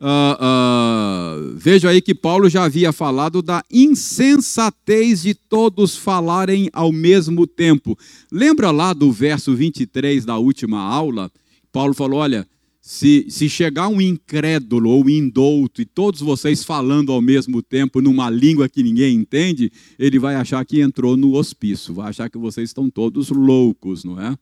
uh, 0.00 1.54
veja 1.56 1.90
aí 1.90 2.00
que 2.00 2.14
Paulo 2.14 2.48
já 2.48 2.64
havia 2.64 2.92
falado 2.92 3.42
da 3.42 3.64
insensatez 3.70 5.22
de 5.22 5.34
todos 5.34 5.96
falarem 5.96 6.70
ao 6.72 6.92
mesmo 6.92 7.46
tempo. 7.46 7.98
Lembra 8.30 8.70
lá 8.70 8.92
do 8.92 9.10
verso 9.10 9.54
23 9.54 10.24
da 10.24 10.38
última 10.38 10.80
aula? 10.80 11.30
Paulo 11.72 11.94
falou: 11.94 12.20
olha. 12.20 12.46
Se, 12.80 13.26
se, 13.28 13.50
chegar 13.50 13.86
um 13.88 14.00
incrédulo 14.00 14.88
ou 14.88 15.10
indouto 15.10 15.82
e 15.82 15.84
todos 15.84 16.22
vocês 16.22 16.64
falando 16.64 17.12
ao 17.12 17.20
mesmo 17.20 17.60
tempo 17.60 18.00
numa 18.00 18.30
língua 18.30 18.66
que 18.66 18.82
ninguém 18.82 19.14
entende, 19.14 19.70
ele 19.98 20.18
vai 20.18 20.36
achar 20.36 20.64
que 20.64 20.80
entrou 20.80 21.14
no 21.14 21.34
hospício, 21.34 21.92
vai 21.92 22.08
achar 22.08 22.30
que 22.30 22.38
vocês 22.38 22.70
estão 22.70 22.88
todos 22.88 23.28
loucos, 23.28 24.04
não 24.04 24.18
é? 24.18 24.34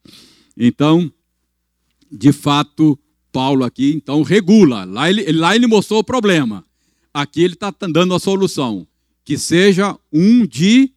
Então, 0.56 1.10
de 2.08 2.30
fato, 2.30 2.96
Paulo 3.36 3.64
aqui, 3.64 3.92
então, 3.94 4.22
regula. 4.22 4.86
Lá 4.86 5.10
ele, 5.10 5.30
lá 5.30 5.54
ele 5.54 5.66
mostrou 5.66 6.00
o 6.00 6.04
problema. 6.04 6.64
Aqui 7.12 7.42
ele 7.42 7.52
está 7.52 7.70
dando 7.70 8.14
a 8.14 8.18
solução. 8.18 8.88
Que 9.22 9.36
seja 9.36 9.94
um 10.10 10.46
de 10.46 10.90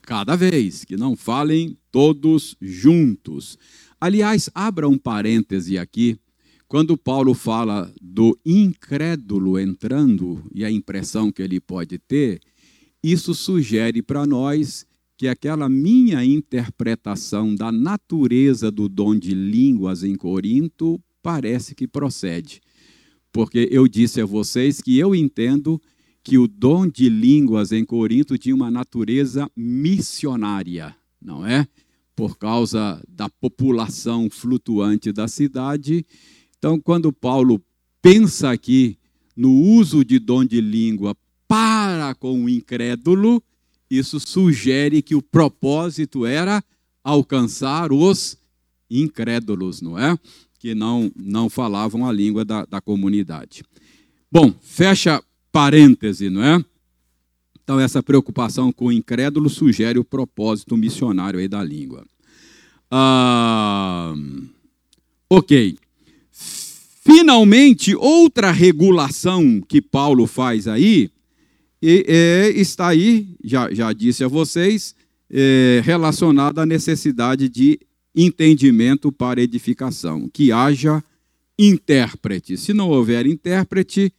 cada 0.00 0.34
vez, 0.34 0.82
que 0.82 0.96
não 0.96 1.14
falem 1.14 1.76
todos 1.90 2.56
juntos. 2.58 3.58
Aliás, 4.00 4.48
abra 4.54 4.88
um 4.88 4.96
parêntese 4.96 5.76
aqui. 5.76 6.16
Quando 6.66 6.96
Paulo 6.96 7.34
fala 7.34 7.92
do 8.00 8.34
incrédulo 8.46 9.58
entrando 9.58 10.42
e 10.54 10.64
a 10.64 10.70
impressão 10.70 11.30
que 11.30 11.42
ele 11.42 11.60
pode 11.60 11.98
ter, 11.98 12.40
isso 13.04 13.34
sugere 13.34 14.00
para 14.00 14.24
nós 14.24 14.86
que 15.18 15.28
aquela 15.28 15.68
minha 15.68 16.24
interpretação 16.24 17.54
da 17.54 17.70
natureza 17.70 18.70
do 18.70 18.88
dom 18.88 19.14
de 19.14 19.34
línguas 19.34 20.02
em 20.02 20.16
Corinto 20.16 20.98
parece 21.22 21.74
que 21.74 21.86
procede. 21.86 22.60
Porque 23.32 23.68
eu 23.70 23.88
disse 23.88 24.20
a 24.20 24.26
vocês 24.26 24.80
que 24.80 24.98
eu 24.98 25.14
entendo 25.14 25.80
que 26.22 26.38
o 26.38 26.46
dom 26.46 26.86
de 26.86 27.08
línguas 27.08 27.72
em 27.72 27.84
Corinto 27.84 28.36
tinha 28.36 28.54
uma 28.54 28.70
natureza 28.70 29.50
missionária, 29.56 30.94
não 31.20 31.46
é? 31.46 31.66
Por 32.14 32.36
causa 32.36 33.02
da 33.08 33.28
população 33.28 34.28
flutuante 34.30 35.10
da 35.10 35.26
cidade. 35.26 36.04
Então, 36.58 36.78
quando 36.78 37.12
Paulo 37.12 37.60
pensa 38.00 38.50
aqui 38.50 38.98
no 39.34 39.52
uso 39.52 40.04
de 40.04 40.18
dom 40.18 40.44
de 40.44 40.60
língua 40.60 41.16
para 41.48 42.14
com 42.14 42.44
o 42.44 42.48
incrédulo, 42.48 43.42
isso 43.90 44.20
sugere 44.20 45.02
que 45.02 45.14
o 45.14 45.22
propósito 45.22 46.24
era 46.24 46.62
alcançar 47.02 47.92
os 47.92 48.36
incrédulos, 48.88 49.80
não 49.80 49.98
é? 49.98 50.16
Que 50.62 50.76
não, 50.76 51.10
não 51.16 51.50
falavam 51.50 52.06
a 52.08 52.12
língua 52.12 52.44
da, 52.44 52.64
da 52.64 52.80
comunidade. 52.80 53.64
Bom, 54.30 54.54
fecha 54.62 55.20
parêntese, 55.50 56.30
não 56.30 56.40
é? 56.40 56.64
Então, 57.60 57.80
essa 57.80 58.00
preocupação 58.00 58.70
com 58.72 58.86
o 58.86 58.92
incrédulo 58.92 59.50
sugere 59.50 59.98
o 59.98 60.04
propósito 60.04 60.76
missionário 60.76 61.40
aí 61.40 61.48
da 61.48 61.64
língua. 61.64 62.06
Ah, 62.88 64.14
ok. 65.28 65.76
Finalmente, 66.30 67.96
outra 67.96 68.52
regulação 68.52 69.60
que 69.66 69.82
Paulo 69.82 70.28
faz 70.28 70.68
aí 70.68 71.10
é, 71.82 72.52
está 72.54 72.86
aí, 72.86 73.34
já, 73.42 73.74
já 73.74 73.92
disse 73.92 74.22
a 74.22 74.28
vocês, 74.28 74.94
é, 75.28 75.82
relacionada 75.84 76.62
à 76.62 76.66
necessidade 76.66 77.48
de 77.48 77.80
entendimento 78.14 79.10
para 79.10 79.42
edificação, 79.42 80.28
que 80.28 80.52
haja 80.52 81.02
intérprete. 81.58 82.56
Se 82.56 82.72
não 82.72 82.90
houver 82.90 83.26
intérprete, 83.26 84.12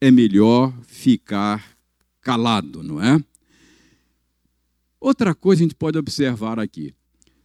é 0.00 0.10
melhor 0.10 0.72
ficar 0.86 1.76
calado, 2.20 2.82
não 2.82 3.02
é? 3.02 3.22
Outra 5.00 5.34
coisa 5.34 5.62
a 5.62 5.64
gente 5.64 5.74
pode 5.74 5.96
observar 5.96 6.58
aqui. 6.58 6.94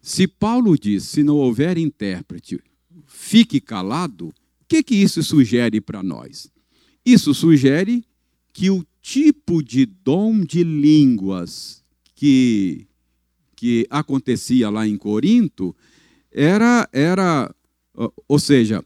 Se 0.02 0.28
Paulo 0.28 0.78
diz, 0.78 1.04
se 1.04 1.24
não 1.24 1.38
houver 1.38 1.78
intérprete, 1.78 2.60
fique 3.06 3.62
calado, 3.62 4.28
o 4.28 4.34
que, 4.68 4.84
que 4.84 4.96
isso 4.96 5.24
sugere 5.24 5.80
para 5.80 6.04
nós? 6.04 6.52
Isso 7.06 7.34
sugere 7.34 8.04
que 8.52 8.70
o 8.70 8.86
tipo 9.02 9.64
de 9.64 9.86
dom 9.86 10.42
de 10.42 10.64
línguas 10.64 11.84
que, 12.16 12.88
que 13.56 13.86
acontecia 13.90 14.70
lá 14.70 14.88
em 14.88 14.98
Corinto 14.98 15.76
era, 16.34 16.90
era, 16.92 17.54
ou 18.28 18.40
seja, 18.40 18.84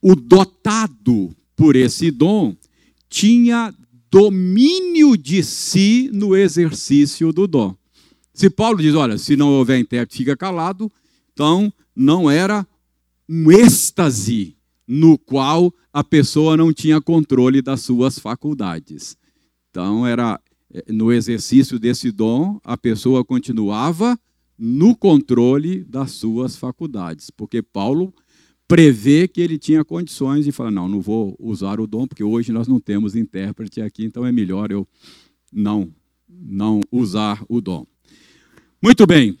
o 0.00 0.14
dotado 0.14 1.34
por 1.56 1.74
esse 1.74 2.10
dom 2.10 2.54
tinha 3.08 3.74
domínio 4.10 5.16
de 5.16 5.42
si 5.42 6.10
no 6.12 6.36
exercício 6.36 7.32
do 7.32 7.46
dom. 7.46 7.74
Se 8.32 8.50
Paulo 8.50 8.78
diz, 8.78 8.94
olha, 8.94 9.16
se 9.16 9.36
não 9.36 9.48
houver 9.48 9.78
intérprete, 9.78 10.18
fica 10.18 10.36
calado, 10.36 10.92
então 11.32 11.72
não 11.94 12.30
era 12.30 12.66
um 13.28 13.50
êxtase 13.50 14.56
no 14.86 15.18
qual 15.18 15.72
a 15.92 16.04
pessoa 16.04 16.56
não 16.56 16.72
tinha 16.72 17.00
controle 17.00 17.60
das 17.60 17.80
suas 17.80 18.18
faculdades. 18.18 19.16
Então 19.70 20.06
era 20.06 20.40
eh, 20.72 20.84
no 20.92 21.12
exercício 21.12 21.78
desse 21.78 22.12
dom, 22.12 22.60
a 22.62 22.76
pessoa 22.76 23.24
continuava 23.24 24.18
no 24.58 24.96
controle 24.96 25.84
das 25.84 26.12
suas 26.12 26.56
faculdades, 26.56 27.30
porque 27.30 27.60
Paulo 27.62 28.14
prevê 28.66 29.28
que 29.28 29.40
ele 29.40 29.58
tinha 29.58 29.84
condições 29.84 30.44
de 30.44 30.52
falar: 30.52 30.70
não, 30.70 30.88
não 30.88 31.00
vou 31.00 31.36
usar 31.38 31.80
o 31.80 31.86
dom, 31.86 32.06
porque 32.06 32.24
hoje 32.24 32.52
nós 32.52 32.66
não 32.66 32.80
temos 32.80 33.14
intérprete 33.14 33.80
aqui, 33.80 34.04
então 34.04 34.24
é 34.24 34.32
melhor 34.32 34.70
eu 34.70 34.86
não, 35.52 35.88
não 36.28 36.80
usar 36.90 37.44
o 37.48 37.60
dom. 37.60 37.86
Muito 38.82 39.06
bem. 39.06 39.38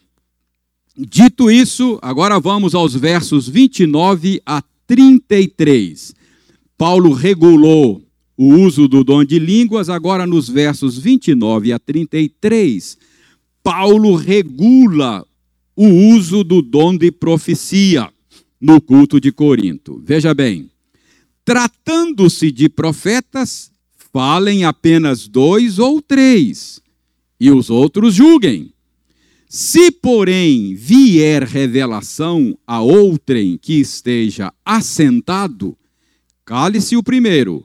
Dito 0.98 1.50
isso, 1.50 1.98
agora 2.00 2.40
vamos 2.40 2.74
aos 2.74 2.94
versos 2.94 3.48
29 3.48 4.40
a 4.46 4.62
33. 4.86 6.14
Paulo 6.78 7.12
regulou 7.12 8.02
o 8.36 8.54
uso 8.54 8.88
do 8.88 9.04
dom 9.04 9.24
de 9.24 9.38
línguas, 9.38 9.88
agora 9.88 10.26
nos 10.26 10.48
versos 10.48 10.98
29 10.98 11.72
a 11.72 11.78
33 11.78 12.98
Paulo 13.66 14.14
regula 14.14 15.26
o 15.74 15.88
uso 15.88 16.44
do 16.44 16.62
dom 16.62 16.96
de 16.96 17.10
profecia 17.10 18.08
no 18.60 18.80
culto 18.80 19.20
de 19.20 19.32
Corinto. 19.32 20.00
Veja 20.04 20.32
bem, 20.32 20.70
tratando-se 21.44 22.52
de 22.52 22.68
profetas, 22.68 23.72
falem 24.12 24.64
apenas 24.64 25.26
dois 25.26 25.80
ou 25.80 26.00
três, 26.00 26.80
e 27.40 27.50
os 27.50 27.68
outros 27.68 28.14
julguem. 28.14 28.72
Se, 29.48 29.90
porém, 29.90 30.76
vier 30.76 31.42
revelação 31.42 32.56
a 32.64 32.80
outrem 32.80 33.58
que 33.60 33.80
esteja 33.80 34.52
assentado, 34.64 35.76
cale-se 36.44 36.96
o 36.96 37.02
primeiro, 37.02 37.64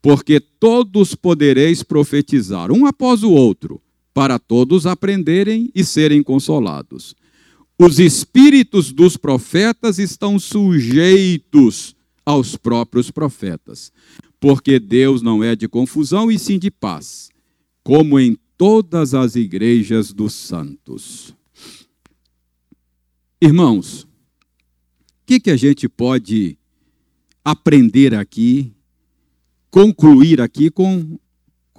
porque 0.00 0.38
todos 0.38 1.16
podereis 1.16 1.82
profetizar, 1.82 2.70
um 2.70 2.86
após 2.86 3.24
o 3.24 3.32
outro 3.32 3.82
para 4.12 4.38
todos 4.38 4.86
aprenderem 4.86 5.70
e 5.74 5.84
serem 5.84 6.22
consolados. 6.22 7.14
Os 7.78 7.98
espíritos 7.98 8.92
dos 8.92 9.16
profetas 9.16 9.98
estão 9.98 10.38
sujeitos 10.38 11.96
aos 12.24 12.56
próprios 12.56 13.10
profetas, 13.10 13.90
porque 14.38 14.78
Deus 14.78 15.22
não 15.22 15.42
é 15.42 15.56
de 15.56 15.66
confusão 15.66 16.30
e 16.30 16.38
sim 16.38 16.58
de 16.58 16.70
paz, 16.70 17.30
como 17.82 18.20
em 18.20 18.36
todas 18.58 19.14
as 19.14 19.36
igrejas 19.36 20.12
dos 20.12 20.34
santos. 20.34 21.34
Irmãos, 23.40 24.02
o 24.02 24.06
que, 25.24 25.40
que 25.40 25.50
a 25.50 25.56
gente 25.56 25.88
pode 25.88 26.58
aprender 27.42 28.14
aqui, 28.14 28.74
concluir 29.70 30.42
aqui 30.42 30.70
com 30.70 31.18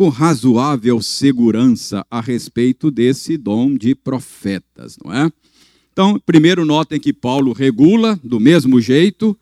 com 0.01 0.09
razoável 0.09 0.99
segurança 0.99 2.03
a 2.09 2.19
respeito 2.19 2.89
desse 2.89 3.37
dom 3.37 3.77
de 3.77 3.93
profetas, 3.93 4.97
não 4.97 5.13
é? 5.13 5.31
Então, 5.93 6.19
primeiro 6.25 6.65
notem 6.65 6.99
que 6.99 7.13
Paulo 7.13 7.53
regula 7.53 8.19
do 8.23 8.39
mesmo 8.39 8.81
jeito 8.81 9.37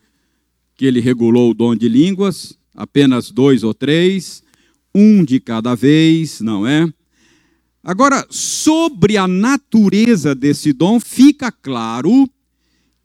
que 0.76 0.84
ele 0.86 1.00
regulou 1.00 1.52
o 1.52 1.54
dom 1.54 1.78
de 1.78 1.88
línguas, 1.88 2.60
apenas 2.76 3.32
dois 3.32 3.64
ou 3.64 3.74
três, 3.74 4.44
um 4.94 5.24
de 5.24 5.40
cada 5.40 5.76
vez, 5.76 6.42
não 6.42 6.68
é? 6.68 6.92
Agora, 7.82 8.28
sobre 8.30 9.16
a 9.16 9.30
natureza 9.30 10.36
desse 10.36 10.74
dom, 10.74 11.00
fica 11.00 11.54
claro 11.54 12.30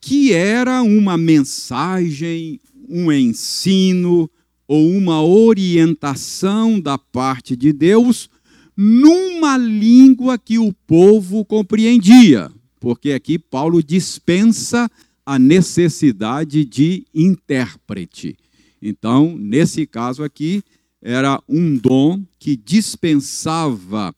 que 0.01 0.33
era 0.33 0.83
uma 0.83 1.17
mensagem, 1.17 2.61
um 2.89 3.13
ensino, 3.13 4.29
ou 4.67 4.91
uma 4.91 5.23
orientação 5.23 6.81
da 6.81 6.97
parte 6.99 7.57
de 7.57 7.73
Deus 7.73 8.29
numa 8.77 9.57
língua 9.57 10.37
que 10.37 10.59
o 10.59 10.73
povo 10.73 11.45
compreendia, 11.45 12.51
porque 12.81 13.13
aqui 13.13 13.39
Paulo 13.39 13.83
dispensa 13.83 14.91
a 15.25 15.39
necessidade 15.39 16.65
de 16.65 17.07
intérprete. 17.15 18.37
Então, 18.83 19.37
nesse 19.39 19.87
caso 19.87 20.23
aqui, 20.23 20.63
era 21.01 21.43
um 21.49 21.77
dom 21.77 22.23
que 22.39 22.57
dispensava 22.57 24.15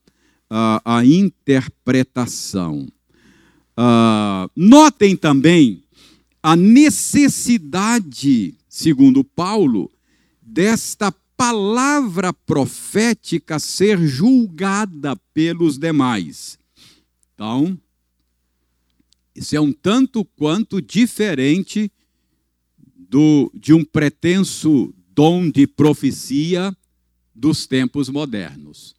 uh, 0.50 0.80
a 0.84 1.04
interpretação. 1.04 2.88
Uh, 3.78 4.50
notem 4.56 5.14
também 5.14 5.82
a 6.42 6.56
necessidade, 6.56 8.54
segundo 8.68 9.22
Paulo, 9.22 9.90
desta 10.56 11.12
palavra 11.36 12.32
profética 12.32 13.58
ser 13.58 13.98
julgada 13.98 15.14
pelos 15.34 15.76
demais. 15.76 16.58
Então, 17.34 17.78
isso 19.34 19.54
é 19.54 19.60
um 19.60 19.70
tanto 19.70 20.24
quanto 20.24 20.80
diferente 20.80 21.92
do, 22.78 23.52
de 23.52 23.74
um 23.74 23.84
pretenso 23.84 24.94
dom 25.14 25.50
de 25.50 25.66
profecia 25.66 26.74
dos 27.34 27.66
tempos 27.66 28.08
modernos. 28.08 28.96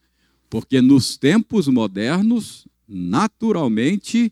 Porque 0.52 0.80
nos 0.80 1.18
tempos 1.18 1.68
modernos, 1.68 2.68
naturalmente, 2.88 4.32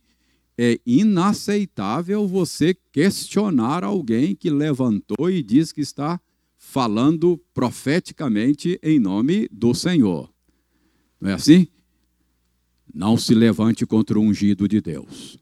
é 0.55 0.79
inaceitável 0.85 2.27
você 2.27 2.77
questionar 2.91 3.83
alguém 3.83 4.35
que 4.35 4.51
levantou 4.51 5.27
e 5.31 5.41
diz 5.41 5.71
que 5.71 5.81
está 5.81 6.21
falando 6.75 7.41
profeticamente 7.53 8.77
em 8.83 8.99
nome 8.99 9.47
do 9.49 9.73
Senhor. 9.73 10.29
Não 11.21 11.29
é 11.29 11.33
assim? 11.33 11.69
Não 12.93 13.15
se 13.15 13.33
levante 13.33 13.85
contra 13.85 14.19
o 14.19 14.21
ungido 14.21 14.67
de 14.67 14.81
Deus. 14.81 15.39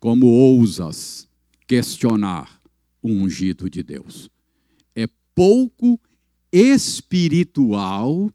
Como 0.00 0.26
ousas 0.26 1.28
questionar 1.64 2.60
o 3.00 3.08
ungido 3.08 3.70
de 3.70 3.84
Deus? 3.84 4.28
É 4.96 5.06
pouco 5.32 5.96
espiritual 6.50 8.28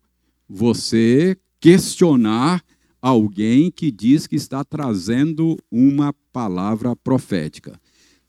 você 0.48 1.36
questionar 1.60 2.64
alguém 3.02 3.70
que 3.70 3.92
diz 3.92 4.28
que 4.28 4.38
está 4.38 4.64
trazendo 4.64 5.58
uma 5.70 6.14
palavra 6.32 6.96
profética. 6.96 7.78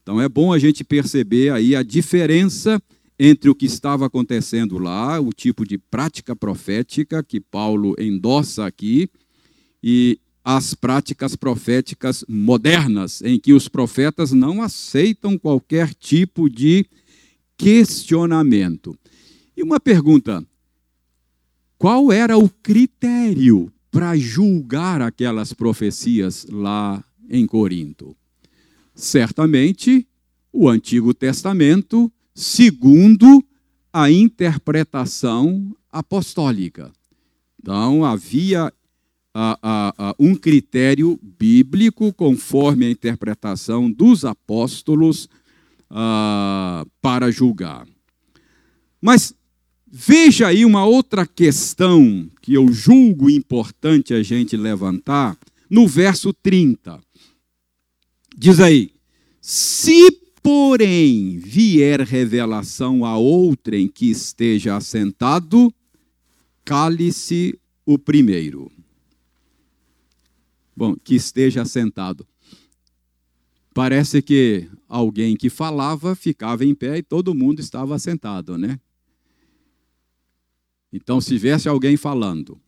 Então 0.02 0.20
é 0.20 0.28
bom 0.28 0.52
a 0.52 0.59
gente 0.59 0.83
perceber 0.83 1.52
aí 1.52 1.76
a 1.76 1.85
diferença 1.85 2.83
entre 3.18 3.48
o 3.48 3.55
que 3.55 3.66
estava 3.66 4.07
acontecendo 4.07 4.79
lá, 4.79 5.20
o 5.20 5.33
tipo 5.33 5.66
de 5.66 5.79
prática 5.79 6.35
profética 6.35 7.22
que 7.22 7.40
Paulo 7.40 7.94
endossa 7.98 8.66
aqui, 8.66 9.09
e 9.83 10.18
as 10.44 10.74
práticas 10.74 11.37
proféticas 11.37 12.24
modernas, 12.29 13.22
em 13.22 13.38
que 13.38 13.53
os 13.53 13.68
profetas 13.68 14.33
não 14.33 14.61
aceitam 14.61 15.38
qualquer 15.38 15.94
tipo 15.94 16.50
de 16.50 16.85
questionamento. 17.57 18.98
E 19.57 19.62
uma 19.62 19.81
pergunta: 19.81 20.44
qual 21.79 22.12
era 22.12 22.37
o 22.37 22.48
critério 22.48 23.72
para 23.90 24.16
julgar 24.16 25.00
aquelas 25.00 25.53
profecias 25.53 26.46
lá 26.50 27.03
em 27.31 27.46
Corinto? 27.46 28.16
Certamente 28.94 30.07
o 30.53 30.68
Antigo 30.68 31.14
Testamento, 31.14 32.12
segundo 32.34 33.44
a 33.92 34.10
interpretação 34.10 35.74
apostólica. 35.90 36.92
Então, 37.60 38.04
havia 38.04 38.72
a, 39.32 39.58
a, 39.62 39.94
a, 40.10 40.14
um 40.18 40.34
critério 40.34 41.18
bíblico, 41.22 42.12
conforme 42.12 42.86
a 42.86 42.90
interpretação 42.90 43.90
dos 43.90 44.24
apóstolos, 44.24 45.28
ah, 45.90 46.84
para 47.00 47.30
julgar. 47.30 47.86
Mas 49.00 49.34
veja 49.86 50.48
aí 50.48 50.64
uma 50.64 50.84
outra 50.84 51.26
questão 51.26 52.28
que 52.42 52.54
eu 52.54 52.72
julgo 52.72 53.30
importante 53.30 54.12
a 54.12 54.22
gente 54.22 54.56
levantar, 54.56 55.38
no 55.70 55.86
verso 55.86 56.32
30. 56.32 57.00
Diz 58.36 58.60
aí: 58.60 58.92
se 59.40 60.23
porém 60.44 61.38
vier 61.38 62.02
revelação 62.02 63.02
a 63.02 63.16
outrem 63.16 63.88
que 63.88 64.11
esteja 64.11 64.76
assentado, 64.76 65.72
cale-se 66.62 67.59
o 67.87 67.98
primeiro. 67.98 68.70
Bom, 70.76 70.94
que 70.96 71.14
esteja 71.14 71.62
assentado. 71.62 72.26
Parece 73.72 74.20
que 74.20 74.68
alguém 74.87 75.35
que 75.35 75.48
falava 75.48 76.14
ficava 76.14 76.62
em 76.62 76.74
pé 76.74 76.98
e 76.98 77.02
todo 77.02 77.35
mundo 77.35 77.61
estava 77.61 77.98
sentado, 77.98 78.59
né? 78.59 78.78
Então, 80.92 81.22
se 81.22 81.38
viesse 81.38 81.70
alguém 81.70 81.96
falando 81.96 82.61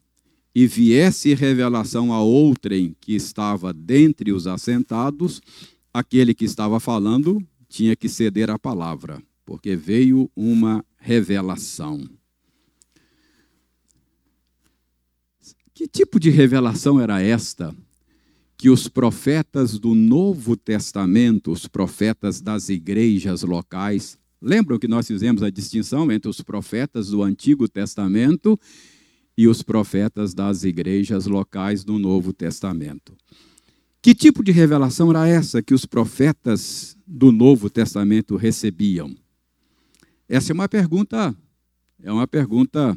e 0.55 0.67
viesse 0.67 1.35
revelação 1.35 2.11
a 2.11 2.23
outrem 2.23 2.97
que 3.03 3.15
estava 3.15 3.71
dentre 3.71 4.33
os 4.33 4.47
assentados, 4.47 5.43
aquele 5.93 6.33
que 6.33 6.47
estava 6.47 6.81
falando 6.81 7.47
tinha 7.77 7.95
que 7.95 8.09
ceder 8.09 8.49
a 8.49 8.59
palavra, 8.59 9.23
porque 9.45 9.77
veio 9.77 10.31
uma 10.35 10.83
revelação. 10.97 12.09
Que 15.75 15.87
tipo 15.87 16.19
de 16.19 16.31
revelação 16.31 16.99
era 16.99 17.21
esta 17.21 17.77
que 18.57 18.71
os 18.71 18.89
profetas 18.89 19.79
do 19.79 19.95
Novo 19.95 20.57
Testamento, 20.57 21.53
os 21.53 21.67
profetas 21.67 22.41
das 22.41 22.71
igrejas 22.71 23.43
locais, 23.43 24.19
lembram 24.41 24.79
que 24.79 24.89
nós 24.89 25.07
fizemos 25.07 25.43
a 25.43 25.51
distinção 25.51 26.11
entre 26.11 26.31
os 26.31 26.41
profetas 26.41 27.09
do 27.11 27.23
Antigo 27.23 27.69
Testamento 27.69 28.59
e 29.37 29.47
os 29.47 29.63
profetas 29.63 30.33
das 30.33 30.65
igrejas 30.65 31.27
locais 31.27 31.85
do 31.85 31.99
Novo 31.99 32.33
Testamento? 32.33 33.15
Que 34.07 34.15
tipo 34.15 34.41
de 34.41 34.53
revelação 34.53 35.11
era 35.11 35.27
essa 35.27 35.61
que 35.61 35.75
os 35.75 35.85
profetas 35.85 36.97
do 37.05 37.33
Novo 37.33 37.69
Testamento 37.69 38.37
recebiam? 38.37 39.13
Essa 40.29 40.53
é 40.53 40.55
uma 40.55 40.69
pergunta, 40.69 41.37
é 42.01 42.13
uma 42.13 42.29
pergunta 42.29 42.97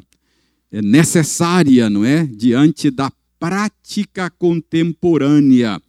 é 0.70 0.80
necessária, 0.80 1.90
não 1.90 2.04
é? 2.04 2.24
Diante 2.24 2.92
da 2.92 3.10
prática 3.40 4.30
contemporânea 4.30 5.82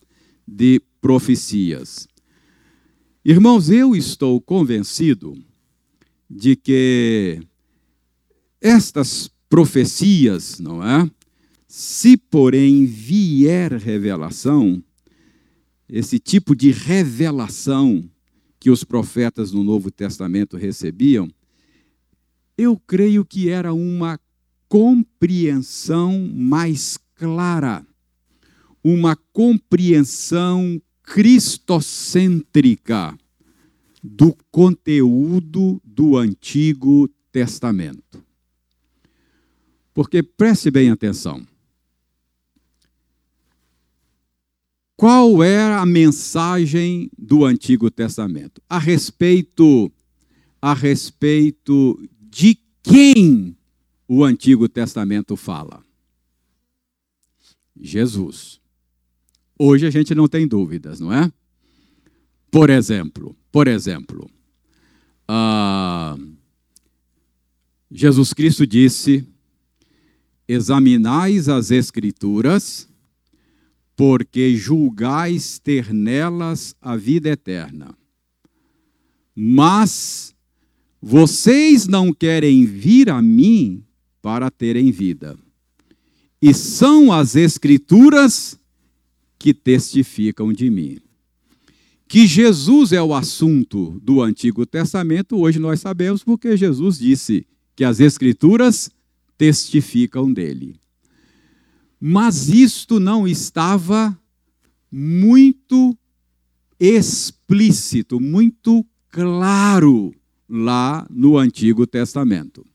de 0.47 0.81
profecias. 0.99 2.07
Irmãos, 3.23 3.69
eu 3.69 3.95
estou 3.95 4.41
convencido 4.41 5.36
de 6.27 6.55
que 6.55 7.39
estas 8.60 9.29
profecias, 9.47 10.57
não 10.57 10.84
é? 10.84 11.07
Se 11.67 12.17
porém 12.17 12.88
vier 12.88 13.73
revelação, 13.73 14.84
esse 15.91 16.17
tipo 16.17 16.56
de 16.56 16.71
revelação 16.71 18.10
que 18.58 18.71
os 18.71 18.86
profetas 18.86 19.51
no 19.51 19.62
Novo 19.62 19.91
Testamento 19.91 20.56
recebiam, 20.56 21.30
eu 22.58 22.82
creio 22.88 23.25
que 23.25 23.49
era 23.49 23.73
uma 23.73 24.17
compreensão 24.69 26.30
mais 26.34 26.97
clara, 27.15 27.86
uma 28.82 29.17
compreensão 29.34 30.82
cristocêntrica 31.04 33.13
do 34.01 34.34
conteúdo 34.49 35.82
do 35.84 36.17
Antigo 36.17 37.10
Testamento. 37.34 38.23
Porque 39.93 40.23
preste 40.23 40.71
bem 40.71 40.89
atenção. 40.89 41.45
Qual 45.01 45.41
era 45.41 45.81
a 45.81 45.85
mensagem 45.87 47.09
do 47.17 47.43
Antigo 47.43 47.89
Testamento? 47.89 48.61
A 48.69 48.77
respeito 48.77 49.91
a 50.61 50.75
respeito 50.75 52.07
de 52.29 52.55
quem 52.83 53.57
o 54.07 54.23
Antigo 54.23 54.69
Testamento 54.69 55.35
fala? 55.35 55.83
Jesus. 57.75 58.61
Hoje 59.57 59.87
a 59.87 59.89
gente 59.89 60.13
não 60.13 60.27
tem 60.27 60.47
dúvidas, 60.47 60.99
não 60.99 61.11
é? 61.11 61.33
Por 62.51 62.69
exemplo, 62.69 63.35
por 63.51 63.67
exemplo, 63.67 64.29
uh, 65.27 66.31
Jesus 67.89 68.33
Cristo 68.33 68.67
disse: 68.67 69.27
examinais 70.47 71.49
as 71.49 71.71
Escrituras, 71.71 72.87
porque 74.01 74.55
julgais 74.55 75.59
ter 75.59 75.93
nelas 75.93 76.75
a 76.81 76.97
vida 76.97 77.29
eterna. 77.29 77.95
Mas 79.35 80.33
vocês 80.99 81.87
não 81.87 82.11
querem 82.11 82.65
vir 82.65 83.11
a 83.11 83.21
mim 83.21 83.83
para 84.19 84.49
terem 84.49 84.89
vida. 84.89 85.37
E 86.41 86.51
são 86.51 87.13
as 87.13 87.35
Escrituras 87.35 88.59
que 89.37 89.53
testificam 89.53 90.51
de 90.51 90.71
mim. 90.71 90.97
Que 92.07 92.25
Jesus 92.25 92.93
é 92.93 93.03
o 93.03 93.13
assunto 93.13 93.99
do 94.01 94.19
Antigo 94.19 94.65
Testamento, 94.65 95.37
hoje 95.37 95.59
nós 95.59 95.79
sabemos 95.79 96.23
porque 96.23 96.57
Jesus 96.57 96.97
disse 96.97 97.45
que 97.75 97.83
as 97.83 97.99
Escrituras 97.99 98.89
testificam 99.37 100.33
dele. 100.33 100.80
Mas 102.03 102.49
isto 102.49 102.99
não 102.99 103.27
estava 103.27 104.19
muito 104.91 105.95
explícito, 106.79 108.19
muito 108.19 108.83
claro 109.07 110.11
lá 110.49 111.05
no 111.11 111.37
Antigo 111.37 111.85
Testamento. 111.85 112.65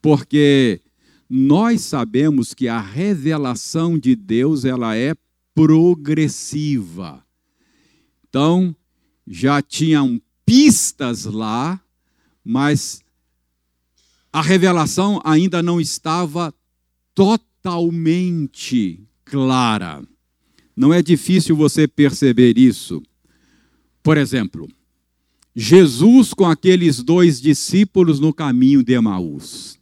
Porque 0.00 0.80
nós 1.28 1.82
sabemos 1.82 2.54
que 2.54 2.66
a 2.66 2.80
revelação 2.80 3.98
de 3.98 4.16
Deus 4.16 4.64
ela 4.64 4.96
é 4.96 5.14
progressiva. 5.54 7.22
Então, 8.26 8.74
já 9.26 9.60
tinham 9.60 10.18
pistas 10.46 11.26
lá, 11.26 11.78
mas 12.42 13.02
a 14.32 14.40
revelação 14.40 15.20
ainda 15.22 15.62
não 15.62 15.78
estava 15.78 16.54
totalmente 17.14 17.55
clara. 19.24 20.02
Não 20.76 20.92
é 20.92 21.02
difícil 21.02 21.56
você 21.56 21.88
perceber 21.88 22.56
isso. 22.56 23.02
Por 24.02 24.16
exemplo, 24.16 24.68
Jesus 25.54 26.34
com 26.34 26.44
aqueles 26.44 27.02
dois 27.02 27.40
discípulos 27.40 28.20
no 28.20 28.32
caminho 28.32 28.82
de 28.82 28.92
Emaús. 28.92 29.78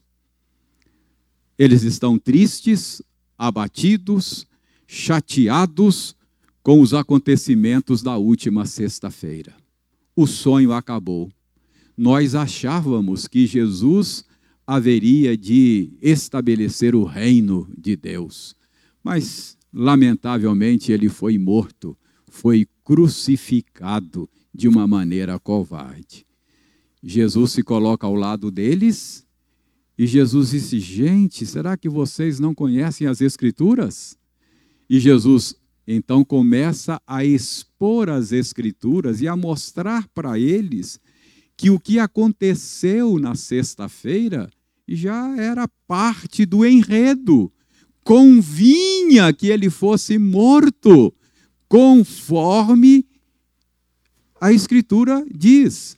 Eles 1.58 1.82
estão 1.82 2.18
tristes, 2.18 3.02
abatidos, 3.36 4.46
chateados 4.86 6.16
com 6.62 6.80
os 6.80 6.94
acontecimentos 6.94 8.02
da 8.02 8.16
última 8.16 8.64
sexta-feira. 8.64 9.54
O 10.16 10.26
sonho 10.26 10.72
acabou. 10.72 11.30
Nós 11.96 12.34
achávamos 12.34 13.28
que 13.28 13.46
Jesus 13.46 14.24
haveria 14.66 15.36
de 15.36 15.92
estabelecer 16.00 16.94
o 16.94 17.04
reino 17.04 17.68
de 17.76 17.96
Deus, 17.96 18.56
mas, 19.02 19.56
lamentavelmente, 19.72 20.90
ele 20.90 21.08
foi 21.08 21.36
morto, 21.38 21.96
foi 22.28 22.66
crucificado 22.82 24.28
de 24.54 24.68
uma 24.68 24.86
maneira 24.86 25.38
covarde. 25.38 26.26
Jesus 27.02 27.52
se 27.52 27.62
coloca 27.62 28.06
ao 28.06 28.14
lado 28.14 28.50
deles 28.50 29.26
e 29.98 30.06
Jesus 30.06 30.50
disse: 30.50 30.80
Gente, 30.80 31.44
será 31.44 31.76
que 31.76 31.88
vocês 31.88 32.40
não 32.40 32.54
conhecem 32.54 33.06
as 33.06 33.20
Escrituras? 33.20 34.16
E 34.88 34.98
Jesus 34.98 35.54
então 35.86 36.24
começa 36.24 37.00
a 37.06 37.24
expor 37.24 38.08
as 38.08 38.32
Escrituras 38.32 39.20
e 39.20 39.28
a 39.28 39.36
mostrar 39.36 40.08
para 40.08 40.38
eles 40.38 40.98
que 41.56 41.70
o 41.70 41.78
que 41.78 41.98
aconteceu 41.98 43.18
na 43.18 43.34
sexta-feira 43.34 44.50
já 44.86 45.36
era 45.36 45.68
parte 45.86 46.44
do 46.44 46.64
enredo. 46.64 47.50
Convinha 48.02 49.32
que 49.32 49.48
ele 49.48 49.70
fosse 49.70 50.18
morto, 50.18 51.14
conforme 51.68 53.06
a 54.40 54.52
Escritura 54.52 55.24
diz. 55.34 55.96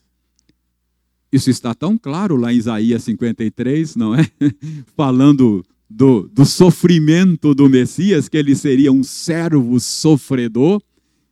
Isso 1.33 1.51
está 1.51 1.75
tão 1.75 1.99
claro 1.99 2.37
lá 2.37 2.53
em 2.53 2.57
Isaías 2.57 3.03
53, 3.05 3.97
não 3.97 4.15
é? 4.15 4.31
Falando 4.97 5.65
do, 5.91 6.29
do 6.29 6.45
sofrimento 6.45 7.55
do 7.55 7.69
Messias, 7.69 8.29
que 8.29 8.37
ele 8.37 8.55
seria 8.55 8.93
um 8.93 9.03
servo 9.03 9.81
sofredor. 9.81 10.81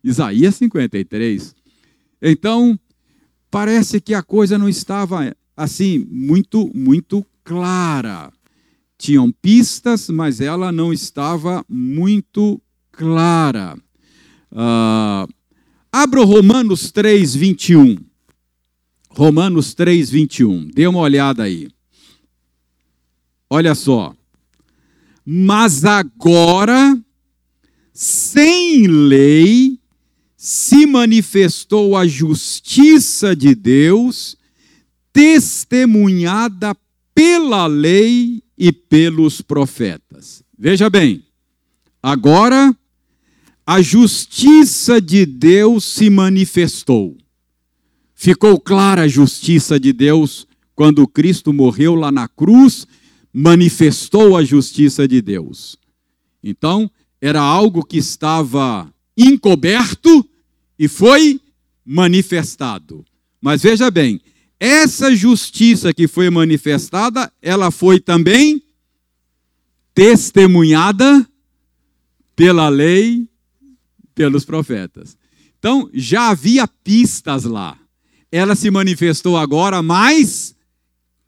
Isaías 0.02 0.56
53. 0.56 1.54
Então, 2.20 2.78
parece 3.54 4.00
que 4.00 4.12
a 4.12 4.20
coisa 4.20 4.58
não 4.58 4.68
estava 4.68 5.32
assim 5.56 6.04
muito 6.10 6.68
muito 6.74 7.24
clara. 7.44 8.32
Tinham 8.98 9.30
pistas, 9.30 10.08
mas 10.08 10.40
ela 10.40 10.72
não 10.72 10.92
estava 10.92 11.64
muito 11.68 12.60
clara. 12.90 13.78
Uh, 14.50 15.32
abra 15.92 16.24
Romanos 16.24 16.90
3, 16.90 17.36
21. 17.36 17.96
Romanos 19.10 19.72
3, 19.72 20.10
21. 20.10 20.70
Dê 20.74 20.88
uma 20.88 20.98
olhada 20.98 21.44
aí. 21.44 21.68
Olha 23.48 23.76
só. 23.76 24.16
Mas 25.24 25.84
agora, 25.84 27.00
sem 27.92 28.88
lei, 28.88 29.78
se 30.44 30.84
manifestou 30.84 31.96
a 31.96 32.06
justiça 32.06 33.34
de 33.34 33.54
Deus, 33.54 34.36
testemunhada 35.10 36.76
pela 37.14 37.66
lei 37.66 38.42
e 38.58 38.70
pelos 38.70 39.40
profetas. 39.40 40.44
Veja 40.58 40.90
bem, 40.90 41.24
agora 42.02 42.76
a 43.66 43.80
justiça 43.80 45.00
de 45.00 45.24
Deus 45.24 45.82
se 45.82 46.10
manifestou. 46.10 47.16
Ficou 48.14 48.60
clara 48.60 49.04
a 49.04 49.08
justiça 49.08 49.80
de 49.80 49.94
Deus 49.94 50.46
quando 50.74 51.08
Cristo 51.08 51.54
morreu 51.54 51.94
lá 51.94 52.12
na 52.12 52.28
cruz, 52.28 52.86
manifestou 53.32 54.36
a 54.36 54.44
justiça 54.44 55.08
de 55.08 55.22
Deus. 55.22 55.78
Então, 56.42 56.90
era 57.18 57.40
algo 57.40 57.82
que 57.82 57.96
estava 57.96 58.92
encoberto 59.16 60.28
e 60.78 60.88
foi 60.88 61.40
manifestado. 61.84 63.04
Mas 63.40 63.62
veja 63.62 63.90
bem, 63.90 64.20
essa 64.58 65.14
justiça 65.14 65.92
que 65.92 66.08
foi 66.08 66.30
manifestada, 66.30 67.30
ela 67.42 67.70
foi 67.70 68.00
também 68.00 68.62
testemunhada 69.94 71.28
pela 72.34 72.68
lei, 72.68 73.28
pelos 74.14 74.44
profetas. 74.44 75.16
Então, 75.58 75.88
já 75.92 76.30
havia 76.30 76.66
pistas 76.66 77.44
lá. 77.44 77.78
Ela 78.30 78.54
se 78.54 78.70
manifestou 78.70 79.36
agora 79.36 79.82
mais 79.82 80.54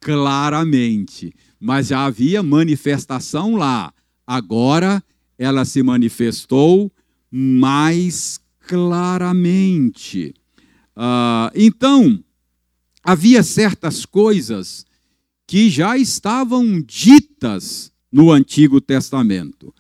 claramente, 0.01 1.33
mas 1.61 1.89
já 1.89 2.05
havia 2.05 2.43
manifestação 2.43 3.57
lá. 3.57 3.93
Agora 4.27 5.03
ela 5.39 5.65
se 5.65 5.83
manifestou 5.83 6.91
mais 7.31 8.41
claramente. 8.67 10.35
Uh, 10.97 11.51
então, 11.55 12.23
havia 13.03 13.43
certas 13.43 14.05
coisas 14.05 14.85
que 15.47 15.71
já 15.71 15.97
estavam 15.97 16.81
ditas 16.83 17.93
no 18.11 18.33
Antigo 18.33 18.81
Testamento, 18.81 19.73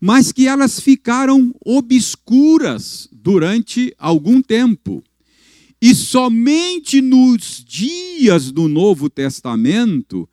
mas 0.00 0.32
que 0.32 0.46
elas 0.46 0.78
ficaram 0.78 1.54
obscuras 1.64 3.08
durante 3.12 3.94
algum 3.98 4.42
tempo. 4.42 5.02
E 5.80 5.94
somente 5.94 7.00
nos 7.00 7.64
dias 7.66 8.50
do 8.50 8.68
Novo 8.68 9.08
Testamento 9.08 10.28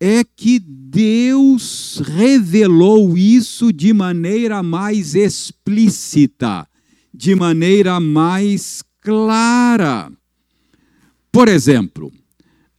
é 0.00 0.24
que 0.24 0.58
Deus 0.58 2.02
revelou 2.04 3.16
isso 3.16 3.72
de 3.72 3.92
maneira 3.92 4.62
mais 4.62 5.14
explícita, 5.14 6.68
de 7.12 7.34
maneira 7.34 8.00
mais 8.00 8.82
clara. 9.00 10.10
Por 11.30 11.48
exemplo, 11.48 12.12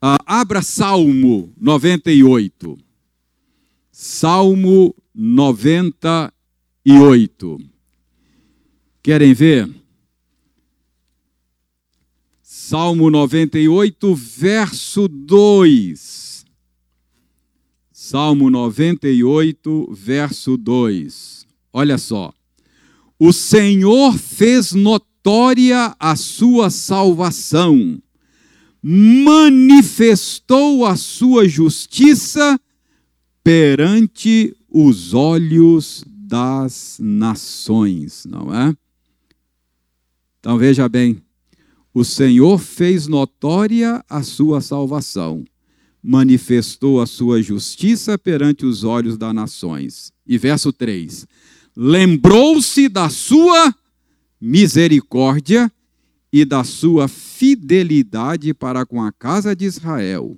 abra 0.02 0.62
Salmo 0.62 1.54
98. 1.58 2.78
Salmo 3.92 4.96
98. 5.14 7.60
Querem 9.02 9.34
ver? 9.34 9.70
Salmo 12.42 13.10
98, 13.10 14.16
verso 14.16 15.08
2. 15.08 16.46
Salmo 17.92 18.50
98, 18.50 19.90
verso 19.92 20.58
2. 20.58 21.48
Olha 21.72 21.98
só. 21.98 22.34
O 23.26 23.32
Senhor 23.32 24.18
fez 24.18 24.74
notória 24.74 25.96
a 25.98 26.14
sua 26.14 26.70
salvação 26.70 27.98
manifestou 28.86 30.86
a 30.86 30.98
sua 30.98 31.48
justiça 31.48 32.60
perante 33.42 34.54
os 34.70 35.14
olhos 35.14 36.04
das 36.06 36.98
nações, 37.00 38.26
não 38.26 38.54
é? 38.54 38.76
Então 40.42 40.58
veja 40.58 40.90
bem, 40.90 41.24
o 41.94 42.04
Senhor 42.04 42.60
fez 42.60 43.08
notória 43.08 44.04
a 44.10 44.22
sua 44.22 44.60
salvação, 44.60 45.46
manifestou 46.04 47.00
a 47.00 47.08
sua 47.08 47.42
justiça 47.42 48.18
perante 48.18 48.66
os 48.66 48.84
olhos 48.84 49.18
das 49.18 49.34
nações. 49.34 50.12
E 50.28 50.38
verso 50.38 50.74
3: 50.74 51.26
lembrou-se 51.76 52.88
da 52.88 53.10
sua 53.10 53.74
misericórdia 54.40 55.72
e 56.32 56.44
da 56.44 56.64
sua 56.64 57.08
fidelidade 57.08 58.54
para 58.54 58.86
com 58.86 59.02
a 59.02 59.12
casa 59.12 59.56
de 59.56 59.66
Israel. 59.66 60.36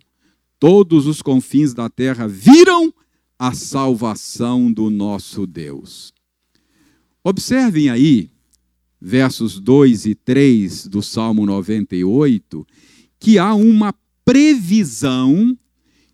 Todos 0.60 1.08
os 1.08 1.22
confins 1.22 1.74
da 1.74 1.90
terra 1.90 2.28
viram 2.28 2.94
a 3.38 3.54
salvação 3.54 4.72
do 4.72 4.90
nosso 4.90 5.46
Deus. 5.46 6.14
Observem 7.24 7.90
aí, 7.90 8.30
versos 9.02 9.60
2 9.60 10.06
e 10.06 10.16
3 10.16 10.88
do 10.88 11.02
Salmo 11.02 11.46
98, 11.46 12.66
que 13.20 13.38
há 13.38 13.54
uma 13.54 13.94
previsão 14.24 15.58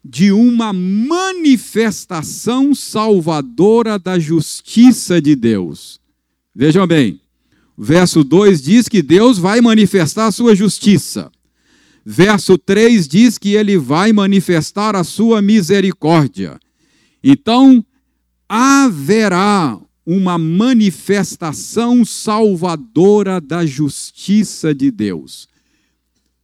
de 0.03 0.31
uma 0.31 0.73
manifestação 0.73 2.73
salvadora 2.73 3.99
da 3.99 4.17
justiça 4.17 5.21
de 5.21 5.35
Deus. 5.35 6.01
Vejam 6.55 6.87
bem, 6.87 7.21
Verso 7.83 8.23
2 8.23 8.61
diz 8.61 8.87
que 8.87 9.01
Deus 9.01 9.39
vai 9.39 9.59
manifestar 9.59 10.27
a 10.27 10.31
sua 10.31 10.53
justiça. 10.53 11.31
Verso 12.05 12.55
3 12.55 13.07
diz 13.07 13.39
que 13.39 13.55
ele 13.55 13.75
vai 13.75 14.13
manifestar 14.13 14.95
a 14.95 15.03
sua 15.03 15.41
misericórdia. 15.41 16.59
Então, 17.23 17.83
haverá 18.47 19.79
uma 20.05 20.37
manifestação 20.37 22.05
salvadora 22.05 23.41
da 23.41 23.65
justiça 23.65 24.75
de 24.75 24.91
Deus. 24.91 25.47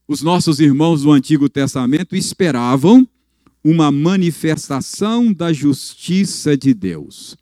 Os 0.08 0.24
nossos 0.24 0.60
irmãos 0.60 1.04
do 1.04 1.12
Antigo 1.12 1.48
Testamento 1.48 2.16
esperavam 2.16 3.08
uma 3.70 3.92
manifestação 3.92 5.34
da 5.34 5.52
justiça 5.52 6.56
de 6.56 6.74
Deus 6.74 7.38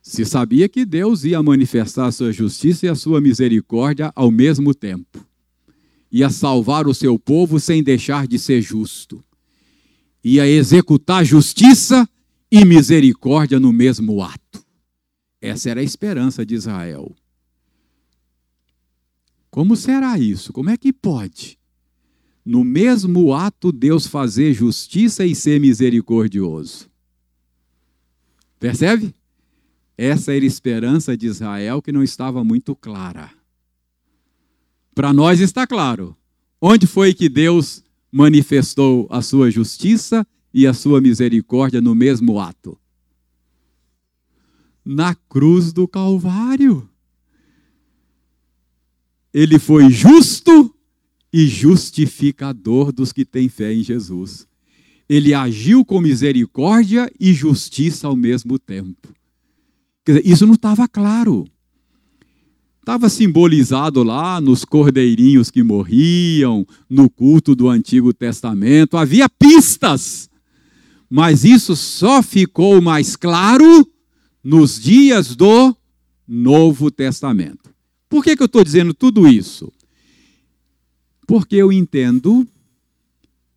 se 0.00 0.24
sabia 0.24 0.68
que 0.68 0.86
Deus 0.86 1.24
ia 1.24 1.42
manifestar 1.42 2.06
a 2.06 2.12
sua 2.12 2.32
justiça 2.32 2.86
e 2.86 2.88
a 2.88 2.94
sua 2.94 3.20
misericórdia 3.20 4.12
ao 4.14 4.30
mesmo 4.30 4.74
tempo. 4.74 5.26
Ia 6.12 6.30
salvar 6.30 6.86
o 6.86 6.94
seu 6.94 7.18
povo 7.18 7.58
sem 7.58 7.82
deixar 7.82 8.26
de 8.26 8.38
ser 8.38 8.62
justo. 8.62 9.24
Ia 10.22 10.46
executar 10.46 11.24
justiça 11.24 12.08
e 12.50 12.64
misericórdia 12.64 13.58
no 13.58 13.72
mesmo 13.72 14.22
ato. 14.22 14.64
Essa 15.40 15.70
era 15.70 15.80
a 15.80 15.84
esperança 15.84 16.44
de 16.44 16.54
Israel. 16.54 17.14
Como 19.50 19.76
será 19.76 20.18
isso? 20.18 20.52
Como 20.54 20.70
é 20.70 20.76
que 20.76 20.92
pode? 20.92 21.58
No 22.44 22.62
mesmo 22.62 23.32
ato, 23.32 23.72
Deus 23.72 24.06
fazer 24.06 24.52
justiça 24.52 25.24
e 25.24 25.34
ser 25.34 25.58
misericordioso. 25.58 26.90
Percebe? 28.60 29.14
Essa 29.96 30.32
era 30.32 30.44
a 30.44 30.46
esperança 30.46 31.16
de 31.16 31.26
Israel 31.26 31.80
que 31.80 31.92
não 31.92 32.02
estava 32.02 32.44
muito 32.44 32.74
clara. 32.74 33.30
Para 34.94 35.12
nós 35.12 35.40
está 35.40 35.66
claro. 35.66 36.16
Onde 36.60 36.86
foi 36.86 37.14
que 37.14 37.28
Deus 37.28 37.82
manifestou 38.10 39.06
a 39.10 39.22
sua 39.22 39.50
justiça 39.50 40.26
e 40.52 40.66
a 40.66 40.74
sua 40.74 41.00
misericórdia 41.00 41.80
no 41.80 41.94
mesmo 41.94 42.38
ato? 42.38 42.78
Na 44.84 45.14
cruz 45.14 45.72
do 45.72 45.88
Calvário. 45.88 46.88
Ele 49.32 49.58
foi 49.58 49.90
justo 49.90 50.73
e 51.36 51.48
justificador 51.48 52.92
dos 52.92 53.12
que 53.12 53.24
têm 53.24 53.48
fé 53.48 53.74
em 53.74 53.82
Jesus. 53.82 54.46
Ele 55.08 55.34
agiu 55.34 55.84
com 55.84 56.00
misericórdia 56.00 57.10
e 57.18 57.32
justiça 57.32 58.06
ao 58.06 58.14
mesmo 58.14 58.56
tempo. 58.56 59.12
Quer 60.04 60.18
dizer, 60.18 60.30
isso 60.30 60.46
não 60.46 60.54
estava 60.54 60.86
claro. 60.86 61.44
Estava 62.78 63.08
simbolizado 63.08 64.04
lá 64.04 64.40
nos 64.40 64.64
cordeirinhos 64.64 65.50
que 65.50 65.64
morriam, 65.64 66.64
no 66.88 67.10
culto 67.10 67.56
do 67.56 67.68
Antigo 67.68 68.14
Testamento. 68.14 68.96
Havia 68.96 69.28
pistas, 69.28 70.30
mas 71.10 71.44
isso 71.44 71.74
só 71.74 72.22
ficou 72.22 72.80
mais 72.80 73.16
claro 73.16 73.84
nos 74.40 74.80
dias 74.80 75.34
do 75.34 75.76
Novo 76.28 76.92
Testamento. 76.92 77.74
Por 78.08 78.22
que, 78.22 78.36
que 78.36 78.42
eu 78.42 78.46
estou 78.46 78.62
dizendo 78.62 78.94
tudo 78.94 79.26
isso? 79.26 79.72
Porque 81.26 81.56
eu 81.56 81.72
entendo 81.72 82.46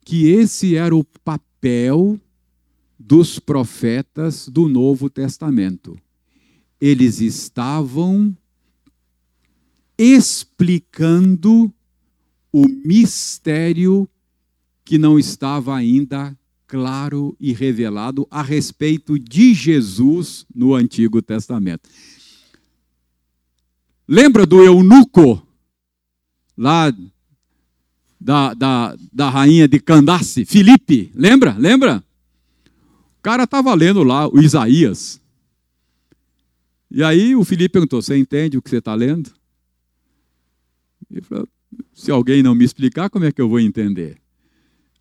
que 0.04 0.30
esse 0.30 0.76
era 0.76 0.96
o 0.96 1.04
papel 1.04 2.20
dos 2.98 3.40
profetas 3.40 4.48
do 4.48 4.68
Novo 4.68 5.10
Testamento. 5.10 5.98
Eles 6.80 7.20
estavam 7.20 8.36
explicando 9.98 11.74
o 12.52 12.68
mistério 12.86 14.08
que 14.86 14.98
não 14.98 15.20
estava 15.20 15.76
ainda 15.76 16.38
claro 16.68 17.36
e 17.40 17.54
revelado 17.54 18.28
a 18.30 18.42
respeito 18.42 19.18
de 19.18 19.54
Jesus 19.54 20.46
no 20.54 20.76
Antigo 20.76 21.22
Testamento. 21.22 21.90
Lembra 24.08 24.46
do 24.46 24.64
eunuco, 24.64 25.46
lá 26.58 26.94
da, 28.20 28.54
da, 28.54 28.98
da 29.14 29.30
rainha 29.30 29.68
de 29.68 29.80
Candace, 29.80 30.46
Filipe? 30.46 31.12
Lembra? 31.14 31.56
Lembra? 31.58 32.04
O 33.20 33.22
cara 33.22 33.44
estava 33.44 33.74
lendo 33.74 34.04
lá 34.04 34.28
o 34.28 34.40
Isaías. 34.40 35.22
E 36.90 37.04
aí 37.04 37.36
o 37.36 37.44
Filipe 37.44 37.74
perguntou: 37.74 38.02
Você 38.02 38.18
entende 38.18 38.58
o 38.58 38.62
que 38.62 38.70
você 38.70 38.78
está 38.78 38.94
lendo? 38.96 39.32
Ele 41.10 41.22
falou, 41.22 41.48
se 41.94 42.12
alguém 42.12 42.44
não 42.44 42.56
me 42.56 42.66
explicar, 42.66 43.10
como 43.10 43.26
é 43.26 43.32
que 43.32 43.42
eu 43.42 43.50
vou 43.50 43.60
entender? 43.60 44.18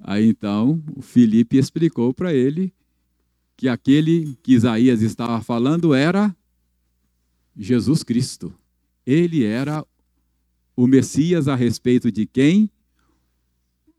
Aí 0.01 0.27
então 0.29 0.83
o 0.95 1.03
Filipe 1.03 1.57
explicou 1.57 2.13
para 2.13 2.33
ele 2.33 2.73
que 3.57 3.69
aquele 3.69 4.37
que 4.43 4.53
Isaías 4.53 5.03
estava 5.03 5.41
falando 5.41 5.95
era 5.95 6.37
Jesus 7.57 8.03
Cristo. 8.03 8.55
Ele 9.07 9.45
era 9.45 9.85
o 10.77 10.87
Messias 10.87 11.49
a 11.49 11.55
respeito 11.55 12.13
de 12.13 12.27
quem 12.27 12.71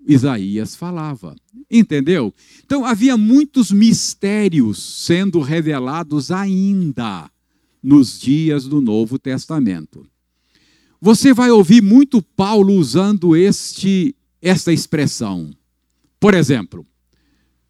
Isaías 0.08 0.76
falava. 0.76 1.36
Entendeu? 1.70 2.34
Então 2.64 2.86
havia 2.86 3.18
muitos 3.18 3.72
mistérios 3.72 4.82
sendo 5.06 5.42
revelados 5.42 6.32
ainda 6.32 7.30
nos 7.84 8.20
dias 8.20 8.66
do 8.66 8.80
Novo 8.80 9.20
Testamento. 9.20 10.06
Você 11.00 11.34
vai 11.34 11.52
ouvir 11.52 11.82
muito 11.82 12.22
Paulo 12.22 12.74
usando 12.74 13.36
este 13.36 14.16
esta 14.42 14.72
expressão. 14.72 15.52
Por 16.20 16.34
exemplo, 16.34 16.86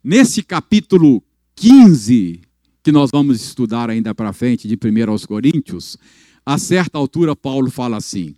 nesse 0.03 0.43
capítulo 0.43 1.23
15 1.55 2.41
que 2.83 2.91
nós 2.91 3.09
vamos 3.11 3.41
estudar 3.41 3.89
ainda 3.89 4.13
para 4.15 4.31
frente 4.31 4.67
de 4.67 4.75
1 4.75 5.11
aos 5.11 5.25
Coríntios, 5.25 5.97
a 6.45 6.57
certa 6.57 6.97
altura 6.97 7.35
Paulo 7.35 7.69
fala 7.69 7.97
assim: 7.97 8.35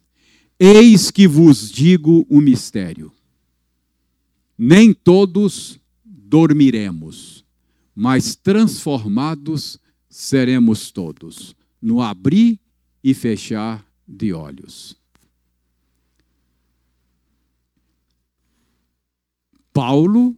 Eis 0.60 1.12
que 1.12 1.28
vos 1.28 1.70
digo 1.70 2.26
um 2.30 2.42
mistério. 2.42 3.12
Nem 4.62 4.94
todos 4.94 5.80
dormiremos, 6.04 7.46
mas 7.96 8.36
transformados 8.36 9.80
seremos 10.10 10.92
todos, 10.92 11.56
no 11.82 12.02
abrir 12.02 12.60
e 13.02 13.14
fechar 13.14 13.90
de 14.06 14.34
olhos. 14.34 15.00
Paulo 19.72 20.36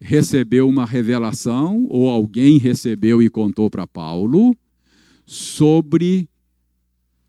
recebeu 0.00 0.66
uma 0.66 0.86
revelação, 0.86 1.86
ou 1.90 2.08
alguém 2.08 2.56
recebeu 2.56 3.22
e 3.22 3.28
contou 3.28 3.68
para 3.68 3.86
Paulo, 3.86 4.56
sobre 5.26 6.30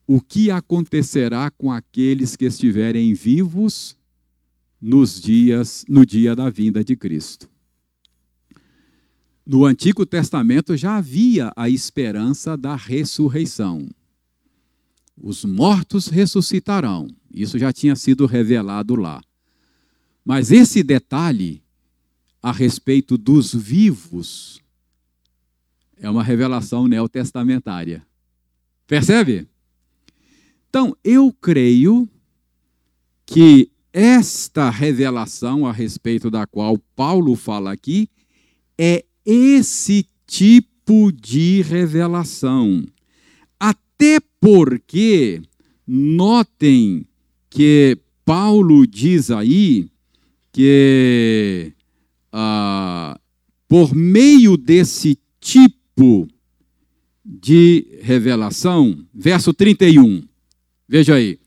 o 0.07 0.21
que 0.21 0.49
acontecerá 0.49 1.51
com 1.51 1.69
aqueles 1.69 2.37
que 2.37 2.45
estiverem 2.45 3.13
vivos 3.13 3.97
nos 4.81 5.19
dias 5.19 5.85
no 5.87 6.05
dia 6.05 6.35
da 6.35 6.49
vinda 6.49 6.83
de 6.83 6.95
Cristo. 6.95 7.49
No 9.45 9.63
Antigo 9.63 10.05
Testamento 10.05 10.75
já 10.75 10.97
havia 10.97 11.51
a 11.55 11.69
esperança 11.69 12.57
da 12.57 12.75
ressurreição. 12.75 13.87
Os 15.15 15.45
mortos 15.45 16.07
ressuscitarão. 16.07 17.07
Isso 17.31 17.59
já 17.59 17.71
tinha 17.71 17.95
sido 17.95 18.25
revelado 18.25 18.95
lá. 18.95 19.21
Mas 20.23 20.51
esse 20.51 20.81
detalhe 20.81 21.61
a 22.41 22.51
respeito 22.51 23.17
dos 23.17 23.53
vivos 23.53 24.59
é 25.97 26.09
uma 26.09 26.23
revelação 26.23 26.87
neotestamentária. 26.87 28.05
Percebe? 28.87 29.47
Então, 30.69 30.95
eu 31.03 31.31
creio 31.31 32.09
que 33.25 33.71
esta 33.97 34.69
revelação 34.69 35.65
a 35.65 35.71
respeito 35.71 36.29
da 36.29 36.45
qual 36.45 36.77
Paulo 36.97 37.33
fala 37.33 37.71
aqui 37.71 38.09
é 38.77 39.05
esse 39.25 40.05
tipo 40.27 41.13
de 41.13 41.61
revelação. 41.61 42.85
Até 43.57 44.19
porque, 44.41 45.41
notem 45.87 47.07
que 47.49 47.97
Paulo 48.25 48.85
diz 48.85 49.31
aí 49.31 49.87
que 50.51 51.71
ah, 52.33 53.17
por 53.65 53.95
meio 53.95 54.57
desse 54.57 55.17
tipo 55.39 56.27
de 57.23 57.97
revelação, 58.01 59.07
verso 59.13 59.53
31, 59.53 60.21
veja 60.85 61.15
aí, 61.15 61.39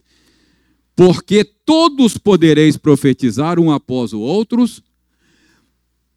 porque 0.97 1.45
todos 1.69 2.17
podereis 2.17 2.79
profetizar 2.79 3.61
um 3.61 3.71
após 3.71 4.15
o 4.15 4.21
outro, 4.21 4.65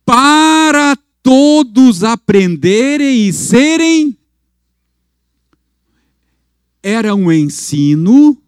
para 0.06 0.98
todos 1.22 2.06
aprenderem 2.06 3.28
e 3.28 3.34
serem 3.34 4.18
era 6.82 7.14
um 7.14 7.30
ensino 7.30 8.42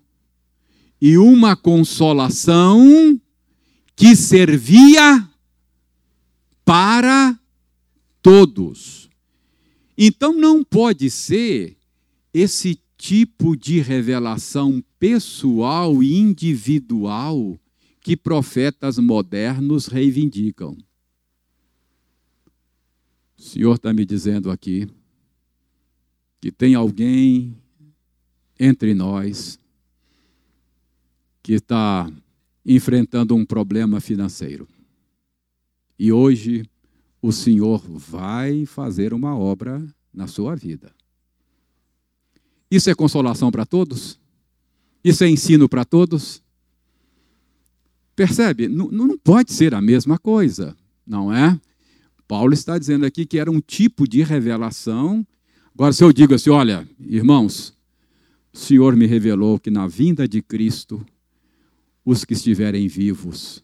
e 1.02 1.18
uma 1.18 1.58
consolação 1.58 3.20
que 3.98 4.16
servia 4.16 5.30
para 6.64 7.38
todos. 8.22 9.10
Então 9.98 10.32
não 10.32 10.64
pode 10.64 11.10
ser 11.10 11.76
esse 12.34 12.80
tipo 13.04 13.58
de 13.58 13.82
revelação 13.82 14.82
pessoal 14.98 16.02
e 16.02 16.16
individual 16.18 17.60
que 18.00 18.16
profetas 18.16 18.98
modernos 18.98 19.88
reivindicam. 19.88 20.78
O 23.38 23.42
Senhor 23.42 23.76
está 23.76 23.92
me 23.94 24.06
dizendo 24.06 24.50
aqui 24.50 24.88
que 26.40 26.50
tem 26.50 26.76
alguém 26.76 27.58
entre 28.58 28.94
nós 28.94 29.60
que 31.42 31.56
está 31.56 32.10
enfrentando 32.66 33.36
um 33.36 33.46
problema 33.46 34.00
financeiro. 34.00 34.66
E 36.00 36.10
hoje 36.10 36.64
o 37.22 37.34
Senhor 37.34 37.86
vai 37.86 38.66
fazer 38.66 39.14
uma 39.14 39.38
obra 39.38 39.86
na 40.14 40.26
sua 40.26 40.56
vida. 40.56 40.96
Isso 42.74 42.90
é 42.90 42.96
consolação 42.96 43.52
para 43.52 43.68
todos? 43.68 44.20
Isso 45.04 45.24
é 45.24 45.30
ensino 45.30 45.70
para 45.70 45.86
todos? 45.86 46.42
Percebe? 48.16 48.68
Não, 48.68 48.88
não 48.88 49.16
pode 49.16 49.54
ser 49.54 49.76
a 49.76 49.82
mesma 49.82 50.18
coisa, 50.18 50.76
não 51.06 51.32
é? 51.32 51.62
Paulo 52.28 52.52
está 52.52 52.80
dizendo 52.80 53.06
aqui 53.06 53.28
que 53.28 53.38
era 53.38 53.52
um 53.52 53.60
tipo 53.62 54.08
de 54.08 54.24
revelação. 54.24 55.24
Agora, 55.72 55.94
se 55.94 56.04
eu 56.04 56.12
digo 56.12 56.34
assim, 56.34 56.50
olha, 56.50 56.90
irmãos, 57.00 57.78
o 58.52 58.58
Senhor 58.58 58.96
me 58.96 59.06
revelou 59.06 59.60
que 59.60 59.70
na 59.70 59.86
vinda 59.86 60.28
de 60.28 60.42
Cristo, 60.42 61.06
os 62.04 62.26
que 62.26 62.34
estiverem 62.34 62.88
vivos 62.88 63.64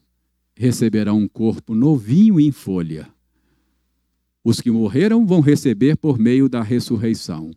receberão 0.55 1.18
um 1.18 1.28
corpo 1.28 1.74
novinho 1.74 2.39
em 2.39 2.51
folha. 2.51 3.12
Os 4.43 4.62
que 4.62 4.70
morreram 4.70 5.26
vão 5.26 5.39
receber 5.39 5.97
por 5.97 6.20
meio 6.20 6.47
da 6.47 6.62
ressurreição. 6.62 7.49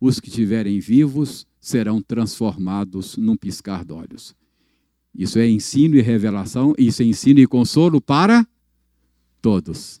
Os 0.00 0.20
que 0.20 0.28
estiverem 0.28 0.78
vivos 0.80 1.46
serão 1.60 2.00
transformados 2.00 3.16
num 3.16 3.36
piscar 3.36 3.84
de 3.84 3.92
olhos. 3.92 4.34
Isso 5.14 5.38
é 5.38 5.48
ensino 5.48 5.96
e 5.96 6.00
revelação, 6.00 6.74
isso 6.78 7.02
é 7.02 7.04
ensino 7.04 7.40
e 7.40 7.46
consolo 7.46 8.00
para 8.00 8.46
todos. 9.42 10.00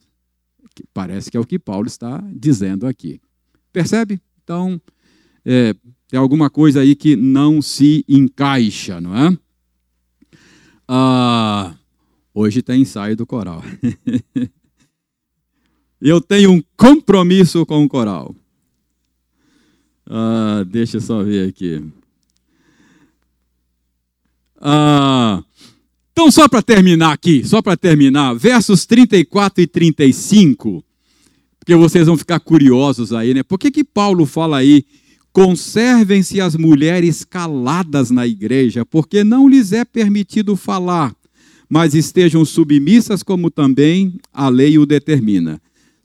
Parece 0.94 1.30
que 1.30 1.36
é 1.36 1.40
o 1.40 1.46
que 1.46 1.58
Paulo 1.58 1.86
está 1.86 2.22
dizendo 2.32 2.86
aqui. 2.86 3.20
Percebe? 3.72 4.20
Então, 4.44 4.80
é, 5.44 5.74
tem 6.08 6.18
alguma 6.18 6.48
coisa 6.48 6.80
aí 6.80 6.94
que 6.94 7.16
não 7.16 7.60
se 7.60 8.04
encaixa, 8.08 9.00
não 9.00 9.16
é? 9.16 9.36
Ah, 10.86 11.74
hoje 12.32 12.62
tem 12.62 12.82
ensaio 12.82 13.16
do 13.16 13.26
coral. 13.26 13.62
Eu 16.00 16.20
tenho 16.20 16.52
um 16.52 16.62
compromisso 16.76 17.66
com 17.66 17.84
o 17.84 17.88
coral. 17.88 18.34
Ah, 20.08 20.64
deixa 20.66 20.96
eu 20.96 21.00
só 21.02 21.22
ver 21.22 21.48
aqui. 21.48 21.82
Ah, 24.60 25.42
então, 26.12 26.30
só 26.30 26.48
para 26.48 26.62
terminar 26.62 27.12
aqui, 27.12 27.46
só 27.46 27.62
para 27.62 27.76
terminar, 27.76 28.34
versos 28.34 28.86
34 28.86 29.62
e 29.62 29.66
35, 29.66 30.82
porque 31.60 31.76
vocês 31.76 32.06
vão 32.06 32.16
ficar 32.16 32.40
curiosos 32.40 33.12
aí, 33.12 33.34
né? 33.34 33.42
Por 33.42 33.58
que, 33.58 33.70
que 33.70 33.84
Paulo 33.84 34.26
fala 34.26 34.56
aí, 34.56 34.84
conservem-se 35.32 36.40
as 36.40 36.56
mulheres 36.56 37.22
caladas 37.22 38.10
na 38.10 38.26
igreja, 38.26 38.84
porque 38.84 39.22
não 39.22 39.48
lhes 39.48 39.72
é 39.72 39.84
permitido 39.84 40.56
falar, 40.56 41.14
mas 41.68 41.94
estejam 41.94 42.44
submissas 42.44 43.22
como 43.22 43.50
também 43.50 44.14
a 44.32 44.48
lei 44.48 44.78
o 44.78 44.86
determina. 44.86 45.60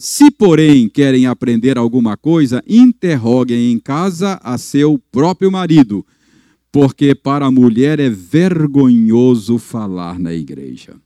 Se, 0.05 0.29
porém, 0.29 0.89
querem 0.89 1.27
aprender 1.27 1.77
alguma 1.77 2.17
coisa, 2.17 2.61
interroguem 2.67 3.71
em 3.71 3.79
casa 3.79 4.37
a 4.43 4.57
seu 4.57 4.99
próprio 5.09 5.49
marido, 5.49 6.05
porque 6.69 7.15
para 7.15 7.45
a 7.45 7.51
mulher 7.51 8.01
é 8.01 8.09
vergonhoso 8.09 9.57
falar 9.57 10.19
na 10.19 10.33
igreja. 10.33 10.99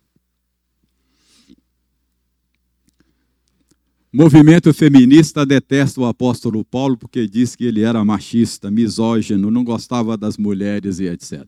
Movimento 4.11 4.73
feminista 4.73 5.45
detesta 5.45 6.01
o 6.01 6.05
apóstolo 6.07 6.65
Paulo 6.65 6.97
porque 6.97 7.27
diz 7.27 7.55
que 7.55 7.65
ele 7.65 7.83
era 7.83 8.03
machista, 8.03 8.71
misógino, 8.71 9.51
não 9.51 9.63
gostava 9.63 10.17
das 10.17 10.39
mulheres 10.39 10.97
e 10.97 11.05
etc. 11.05 11.45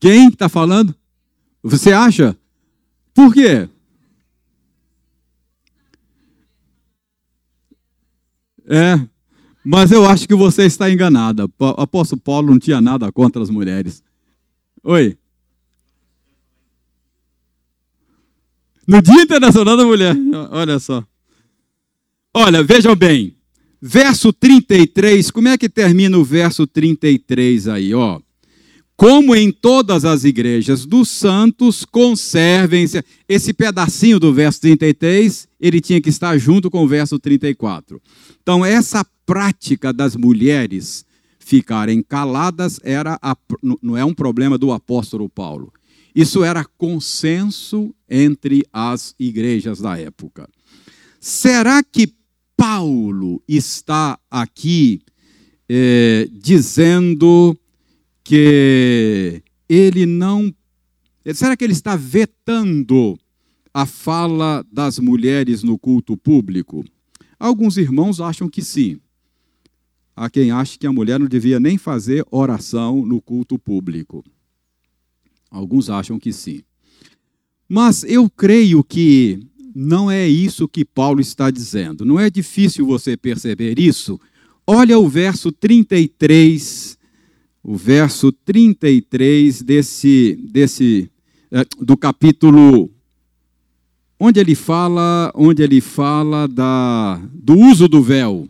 Quem 0.00 0.28
está 0.28 0.48
falando? 0.48 0.94
Você 1.62 1.92
acha? 1.92 2.34
Por 3.12 3.34
quê? 3.34 3.68
É, 8.66 9.00
mas 9.64 9.92
eu 9.92 10.04
acho 10.04 10.26
que 10.26 10.34
você 10.34 10.64
está 10.64 10.90
enganada. 10.90 11.48
Apóstolo 11.76 12.20
Paulo 12.20 12.50
não 12.50 12.58
tinha 12.58 12.80
nada 12.80 13.10
contra 13.12 13.42
as 13.42 13.50
mulheres. 13.50 14.02
Oi. 14.82 15.16
No 18.86 19.00
Dia 19.00 19.22
Internacional 19.22 19.76
da 19.76 19.84
Mulher. 19.84 20.16
Olha 20.50 20.78
só. 20.78 21.04
Olha, 22.34 22.62
vejam 22.64 22.96
bem. 22.96 23.36
Verso 23.80 24.32
33, 24.32 25.30
como 25.30 25.48
é 25.48 25.58
que 25.58 25.68
termina 25.68 26.16
o 26.16 26.24
verso 26.24 26.66
33 26.66 27.68
aí, 27.68 27.94
ó? 27.94 28.20
Como 29.02 29.34
em 29.34 29.50
todas 29.50 30.04
as 30.04 30.22
igrejas 30.22 30.86
dos 30.86 31.08
santos, 31.08 31.84
conservem-se. 31.84 33.04
Esse 33.28 33.52
pedacinho 33.52 34.20
do 34.20 34.32
verso 34.32 34.60
33, 34.60 35.48
ele 35.58 35.80
tinha 35.80 36.00
que 36.00 36.08
estar 36.08 36.38
junto 36.38 36.70
com 36.70 36.84
o 36.84 36.86
verso 36.86 37.18
34. 37.18 38.00
Então, 38.40 38.64
essa 38.64 39.04
prática 39.26 39.92
das 39.92 40.14
mulheres 40.14 41.04
ficarem 41.40 42.00
caladas 42.00 42.78
era 42.84 43.18
a, 43.20 43.36
não 43.82 43.96
é 43.96 44.04
um 44.04 44.14
problema 44.14 44.56
do 44.56 44.70
apóstolo 44.70 45.28
Paulo. 45.28 45.72
Isso 46.14 46.44
era 46.44 46.64
consenso 46.64 47.92
entre 48.08 48.64
as 48.72 49.16
igrejas 49.18 49.80
da 49.80 49.98
época. 49.98 50.48
Será 51.18 51.82
que 51.82 52.14
Paulo 52.56 53.42
está 53.48 54.16
aqui 54.30 55.02
é, 55.68 56.28
dizendo 56.30 57.58
que 58.24 59.42
ele 59.68 60.06
não. 60.06 60.54
Será 61.34 61.56
que 61.56 61.64
ele 61.64 61.72
está 61.72 61.96
vetando 61.96 63.18
a 63.72 63.86
fala 63.86 64.64
das 64.70 64.98
mulheres 64.98 65.62
no 65.62 65.78
culto 65.78 66.16
público? 66.16 66.84
Alguns 67.38 67.76
irmãos 67.76 68.20
acham 68.20 68.48
que 68.48 68.62
sim. 68.62 69.00
Há 70.14 70.28
quem 70.28 70.50
ache 70.50 70.78
que 70.78 70.86
a 70.86 70.92
mulher 70.92 71.18
não 71.18 71.26
devia 71.26 71.58
nem 71.58 71.78
fazer 71.78 72.24
oração 72.30 73.04
no 73.04 73.20
culto 73.20 73.58
público. 73.58 74.22
Alguns 75.50 75.88
acham 75.88 76.18
que 76.18 76.32
sim. 76.32 76.62
Mas 77.68 78.04
eu 78.04 78.28
creio 78.28 78.84
que 78.84 79.40
não 79.74 80.10
é 80.10 80.28
isso 80.28 80.68
que 80.68 80.84
Paulo 80.84 81.20
está 81.20 81.50
dizendo. 81.50 82.04
Não 82.04 82.20
é 82.20 82.28
difícil 82.28 82.86
você 82.86 83.16
perceber 83.16 83.78
isso. 83.78 84.20
Olha 84.66 84.98
o 84.98 85.08
verso 85.08 85.50
33 85.50 86.98
o 87.62 87.76
verso 87.76 88.32
33 88.32 89.62
desse, 89.62 90.38
desse 90.50 91.10
é, 91.50 91.64
do 91.80 91.96
capítulo 91.96 92.90
onde 94.18 94.40
ele 94.40 94.54
fala, 94.54 95.32
onde 95.34 95.62
ele 95.62 95.80
fala 95.80 96.46
da, 96.46 97.20
do 97.32 97.58
uso 97.58 97.88
do 97.88 98.02
véu. 98.02 98.48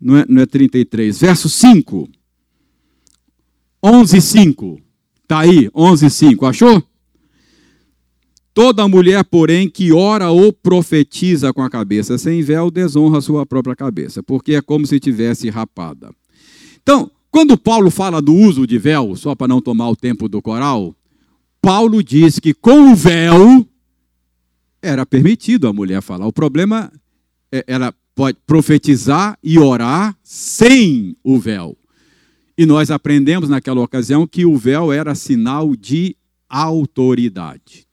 Não 0.00 0.16
é, 0.16 0.24
não 0.28 0.42
é 0.42 0.46
33, 0.46 1.18
verso 1.18 1.48
5. 1.48 2.08
11, 3.82 4.20
5. 4.20 4.80
Está 5.22 5.40
aí, 5.40 5.70
11, 5.74 6.08
5. 6.08 6.46
Achou? 6.46 6.82
Toda 8.54 8.88
mulher, 8.88 9.22
porém, 9.24 9.68
que 9.68 9.92
ora 9.92 10.30
ou 10.30 10.52
profetiza 10.52 11.52
com 11.52 11.62
a 11.62 11.70
cabeça 11.70 12.18
sem 12.18 12.42
véu, 12.42 12.70
desonra 12.70 13.18
a 13.18 13.22
sua 13.22 13.46
própria 13.46 13.76
cabeça, 13.76 14.22
porque 14.22 14.54
é 14.54 14.62
como 14.62 14.86
se 14.86 14.98
tivesse 14.98 15.48
rapada. 15.48 16.10
Então, 16.82 17.10
quando 17.30 17.58
Paulo 17.58 17.90
fala 17.90 18.22
do 18.22 18.34
uso 18.34 18.66
de 18.66 18.78
véu, 18.78 19.14
só 19.16 19.34
para 19.34 19.48
não 19.48 19.60
tomar 19.60 19.90
o 19.90 19.96
tempo 19.96 20.28
do 20.28 20.40
coral, 20.40 20.94
Paulo 21.60 22.02
diz 22.02 22.38
que 22.38 22.54
com 22.54 22.92
o 22.92 22.94
véu 22.94 23.66
era 24.80 25.04
permitido 25.04 25.66
a 25.66 25.72
mulher 25.72 26.00
falar. 26.00 26.26
O 26.26 26.32
problema 26.32 26.90
é, 27.52 27.64
ela 27.66 27.94
pode 28.14 28.38
profetizar 28.46 29.38
e 29.42 29.58
orar 29.58 30.16
sem 30.22 31.16
o 31.22 31.38
véu. 31.38 31.76
E 32.56 32.66
nós 32.66 32.90
aprendemos 32.90 33.48
naquela 33.48 33.80
ocasião 33.80 34.26
que 34.26 34.44
o 34.44 34.56
véu 34.56 34.92
era 34.92 35.14
sinal 35.14 35.76
de 35.76 36.16
autoridade. 36.48 37.86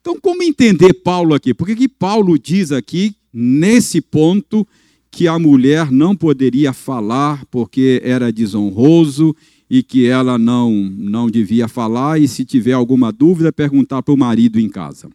Então, 0.00 0.18
como 0.18 0.42
entender 0.42 0.94
Paulo 0.94 1.34
aqui? 1.34 1.52
Por 1.52 1.66
que, 1.66 1.86
Paulo 1.86 2.38
diz 2.38 2.72
aqui, 2.72 3.14
nesse 3.32 4.00
ponto, 4.00 4.66
que 5.10 5.26
a 5.26 5.38
mulher 5.38 5.90
não 5.90 6.14
poderia 6.14 6.72
falar 6.72 7.44
porque 7.46 8.00
era 8.04 8.32
desonroso 8.32 9.34
e 9.68 9.82
que 9.82 10.06
ela 10.06 10.36
não, 10.36 10.72
não 10.72 11.30
devia 11.30 11.68
falar, 11.68 12.20
e 12.20 12.26
se 12.26 12.44
tiver 12.44 12.72
alguma 12.72 13.12
dúvida, 13.12 13.52
perguntar 13.52 14.02
para 14.02 14.14
o 14.14 14.16
marido 14.16 14.58
em 14.58 14.68
casa. 14.68 15.08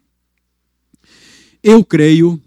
Eu 1.61 1.83
creio 1.83 2.41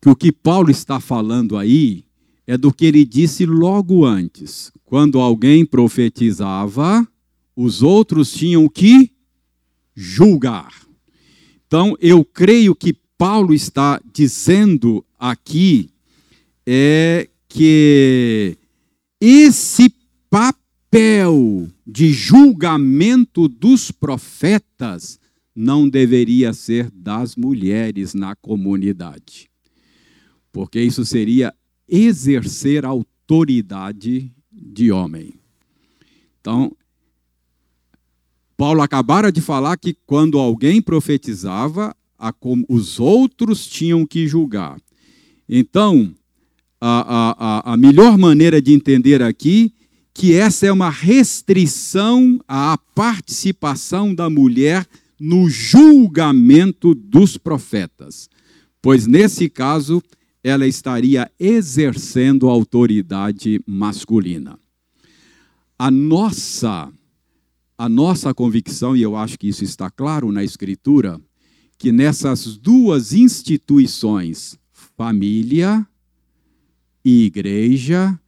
que 0.00 0.10
o 0.10 0.16
que 0.16 0.30
Paulo 0.30 0.70
está 0.70 1.00
falando 1.00 1.56
aí 1.56 2.04
é 2.46 2.58
do 2.58 2.72
que 2.72 2.84
ele 2.84 3.04
disse 3.04 3.46
logo 3.46 4.04
antes. 4.04 4.70
Quando 4.84 5.18
alguém 5.18 5.64
profetizava, 5.64 7.06
os 7.56 7.82
outros 7.82 8.30
tinham 8.32 8.68
que 8.68 9.10
julgar. 9.94 10.86
Então, 11.66 11.96
eu 11.98 12.24
creio 12.24 12.74
que 12.74 12.94
Paulo 13.16 13.54
está 13.54 14.00
dizendo 14.12 15.04
aqui 15.18 15.90
é 16.66 17.28
que 17.48 18.58
esse 19.20 19.88
papel 20.28 21.68
de 21.86 22.12
julgamento 22.12 23.48
dos 23.48 23.90
profetas 23.90 25.20
não 25.54 25.88
deveria 25.88 26.52
ser 26.52 26.90
das 26.90 27.36
mulheres 27.36 28.12
na 28.12 28.34
comunidade, 28.34 29.48
porque 30.52 30.80
isso 30.80 31.04
seria 31.04 31.54
exercer 31.88 32.84
autoridade 32.84 34.32
de 34.52 34.90
homem. 34.90 35.34
Então, 36.40 36.76
Paulo 38.56 38.82
acabara 38.82 39.30
de 39.30 39.40
falar 39.40 39.76
que 39.76 39.94
quando 40.06 40.38
alguém 40.38 40.82
profetizava, 40.82 41.96
os 42.68 42.98
outros 42.98 43.66
tinham 43.66 44.06
que 44.06 44.26
julgar. 44.26 44.80
Então, 45.48 46.14
a, 46.80 47.64
a, 47.68 47.72
a 47.72 47.76
melhor 47.76 48.18
maneira 48.18 48.60
de 48.60 48.72
entender 48.72 49.22
aqui 49.22 49.72
que 50.12 50.34
essa 50.34 50.66
é 50.66 50.72
uma 50.72 50.88
restrição 50.88 52.40
à 52.48 52.78
participação 52.94 54.14
da 54.14 54.30
mulher 54.30 54.86
no 55.20 55.48
julgamento 55.48 56.94
dos 56.94 57.36
profetas, 57.36 58.28
pois 58.80 59.06
nesse 59.06 59.48
caso 59.48 60.02
ela 60.42 60.66
estaria 60.66 61.30
exercendo 61.38 62.48
autoridade 62.48 63.60
masculina. 63.66 64.58
A 65.78 65.90
nossa 65.90 66.90
a 67.78 67.90
nossa 67.90 68.32
convicção, 68.32 68.96
e 68.96 69.02
eu 69.02 69.14
acho 69.14 69.38
que 69.38 69.48
isso 69.48 69.62
está 69.62 69.90
claro 69.90 70.32
na 70.32 70.42
escritura, 70.42 71.20
que 71.76 71.92
nessas 71.92 72.56
duas 72.56 73.12
instituições, 73.12 74.58
família 74.96 75.86
e 77.08 77.26
igreja, 77.26 78.18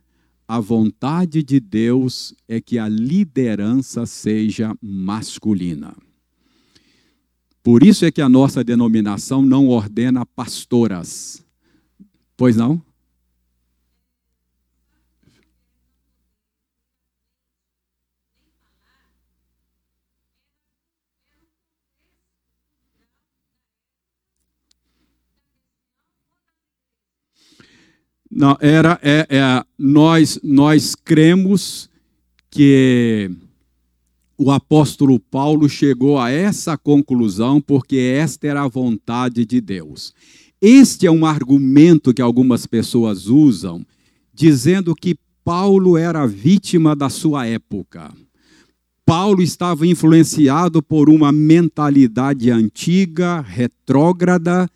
a 0.46 0.60
vontade 0.60 1.42
de 1.42 1.58
Deus 1.58 2.32
é 2.46 2.60
que 2.60 2.78
a 2.78 2.88
liderança 2.88 4.06
seja 4.06 4.72
masculina. 4.80 5.96
Por 7.60 7.82
isso 7.82 8.04
é 8.04 8.12
que 8.12 8.22
a 8.22 8.28
nossa 8.28 8.62
denominação 8.62 9.42
não 9.42 9.66
ordena 9.66 10.24
pastoras. 10.24 11.44
Pois 12.36 12.54
não? 12.54 12.80
Não, 28.38 28.56
era, 28.60 29.00
é, 29.02 29.26
é, 29.28 29.64
nós, 29.76 30.38
nós 30.44 30.94
cremos 30.94 31.90
que 32.48 33.28
o 34.38 34.52
apóstolo 34.52 35.18
Paulo 35.18 35.68
chegou 35.68 36.20
a 36.20 36.30
essa 36.30 36.78
conclusão 36.78 37.60
porque 37.60 37.96
esta 37.96 38.46
era 38.46 38.62
a 38.62 38.68
vontade 38.68 39.44
de 39.44 39.60
Deus. 39.60 40.14
Este 40.62 41.04
é 41.04 41.10
um 41.10 41.26
argumento 41.26 42.14
que 42.14 42.22
algumas 42.22 42.64
pessoas 42.64 43.26
usam, 43.26 43.84
dizendo 44.32 44.94
que 44.94 45.16
Paulo 45.44 45.98
era 45.98 46.24
vítima 46.24 46.94
da 46.94 47.08
sua 47.08 47.44
época. 47.44 48.14
Paulo 49.04 49.42
estava 49.42 49.84
influenciado 49.84 50.80
por 50.80 51.10
uma 51.10 51.32
mentalidade 51.32 52.52
antiga, 52.52 53.40
retrógrada, 53.40 54.70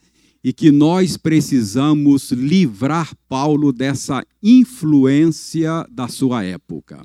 e 0.44 0.52
que 0.52 0.72
nós 0.72 1.16
precisamos 1.16 2.32
livrar 2.32 3.14
Paulo 3.28 3.72
dessa 3.72 4.24
influência 4.42 5.86
da 5.90 6.08
sua 6.08 6.44
época. 6.44 7.04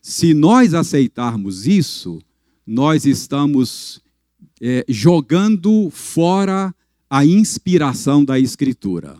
Se 0.00 0.32
nós 0.32 0.72
aceitarmos 0.72 1.66
isso, 1.66 2.18
nós 2.66 3.04
estamos 3.04 4.00
é, 4.60 4.84
jogando 4.88 5.90
fora 5.90 6.74
a 7.08 7.24
inspiração 7.24 8.24
da 8.24 8.38
Escritura. 8.38 9.16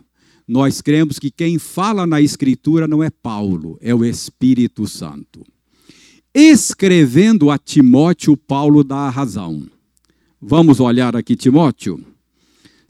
Nós 0.47 0.81
cremos 0.81 1.19
que 1.19 1.29
quem 1.29 1.59
fala 1.59 2.07
na 2.07 2.19
Escritura 2.19 2.87
não 2.87 3.03
é 3.03 3.09
Paulo, 3.09 3.77
é 3.81 3.93
o 3.93 4.03
Espírito 4.03 4.87
Santo. 4.87 5.45
Escrevendo 6.33 7.51
a 7.51 7.57
Timóteo, 7.57 8.35
Paulo 8.35 8.83
dá 8.83 8.97
a 8.97 9.09
razão. 9.09 9.67
Vamos 10.41 10.79
olhar 10.79 11.15
aqui, 11.15 11.35
Timóteo. 11.35 12.03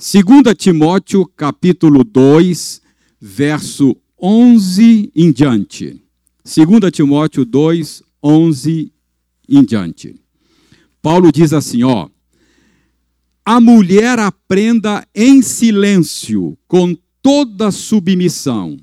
2 0.01 0.55
Timóteo, 0.57 1.27
capítulo 1.27 2.03
2, 2.03 2.81
verso 3.21 3.95
11 4.19 5.11
em 5.15 5.31
diante. 5.31 6.01
2 6.43 6.91
Timóteo 6.91 7.45
2, 7.45 8.01
11 8.23 8.91
em 9.47 9.63
diante. 9.63 10.15
Paulo 11.03 11.31
diz 11.31 11.53
assim, 11.53 11.83
ó: 11.83 12.09
A 13.45 13.61
mulher 13.61 14.17
aprenda 14.17 15.07
em 15.13 15.39
silêncio, 15.43 16.57
com 16.67 16.97
toda 17.21 17.69
submissão. 17.69 18.77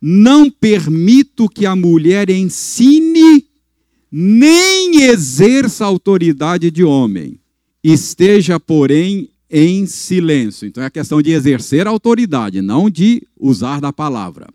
Não 0.00 0.48
permito 0.48 1.48
que 1.48 1.66
a 1.66 1.74
mulher 1.74 2.30
ensine 2.30 3.44
nem 4.12 5.02
exerça 5.02 5.84
autoridade 5.84 6.70
de 6.70 6.84
homem. 6.84 7.40
Esteja, 7.82 8.60
porém, 8.60 9.28
em 9.50 9.86
silêncio. 9.86 10.66
Então 10.66 10.82
é 10.82 10.86
a 10.86 10.90
questão 10.90 11.22
de 11.22 11.30
exercer 11.30 11.86
a 11.86 11.90
autoridade, 11.90 12.60
não 12.60 12.90
de 12.90 13.22
usar 13.38 13.80
da 13.80 13.92
palavra. 13.92 14.48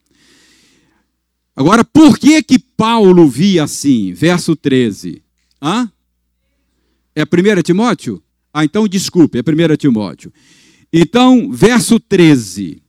Agora, 1.55 1.83
por 1.83 2.17
que 2.17 2.41
que 2.41 2.57
Paulo 2.57 3.27
via 3.27 3.63
assim? 3.63 4.13
Verso 4.13 4.55
13. 4.55 5.21
Hã? 5.61 5.91
É 7.15 7.23
1 7.23 7.61
Timóteo? 7.61 8.21
Ah, 8.53 8.65
então 8.65 8.87
desculpe, 8.87 9.37
é 9.37 9.41
1 9.41 9.75
Timóteo. 9.77 10.31
Então, 10.91 11.51
verso 11.51 11.99
13. 11.99 12.81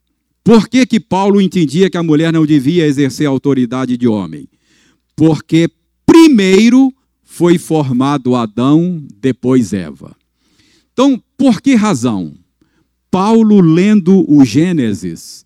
Por 0.45 0.69
que 0.69 0.85
que 0.87 0.99
Paulo 0.99 1.41
entendia 1.41 1.89
que 1.89 1.97
a 1.97 2.03
mulher 2.03 2.33
não 2.33 2.45
devia 2.45 2.87
exercer 2.87 3.27
a 3.27 3.31
autoridade 3.31 3.97
de 3.97 4.09
homem? 4.09 4.49
Porque 5.15 5.71
primeiro 6.05 6.93
foi 7.23 7.59
formado 7.59 8.35
Adão, 8.35 9.07
depois 9.21 9.73
Eva. 9.73 10.17
Então, 10.93 11.23
por 11.43 11.61
que 11.61 11.75
razão? 11.75 12.35
Paulo, 13.11 13.61
lendo 13.61 14.25
o 14.33 14.45
Gênesis, 14.45 15.45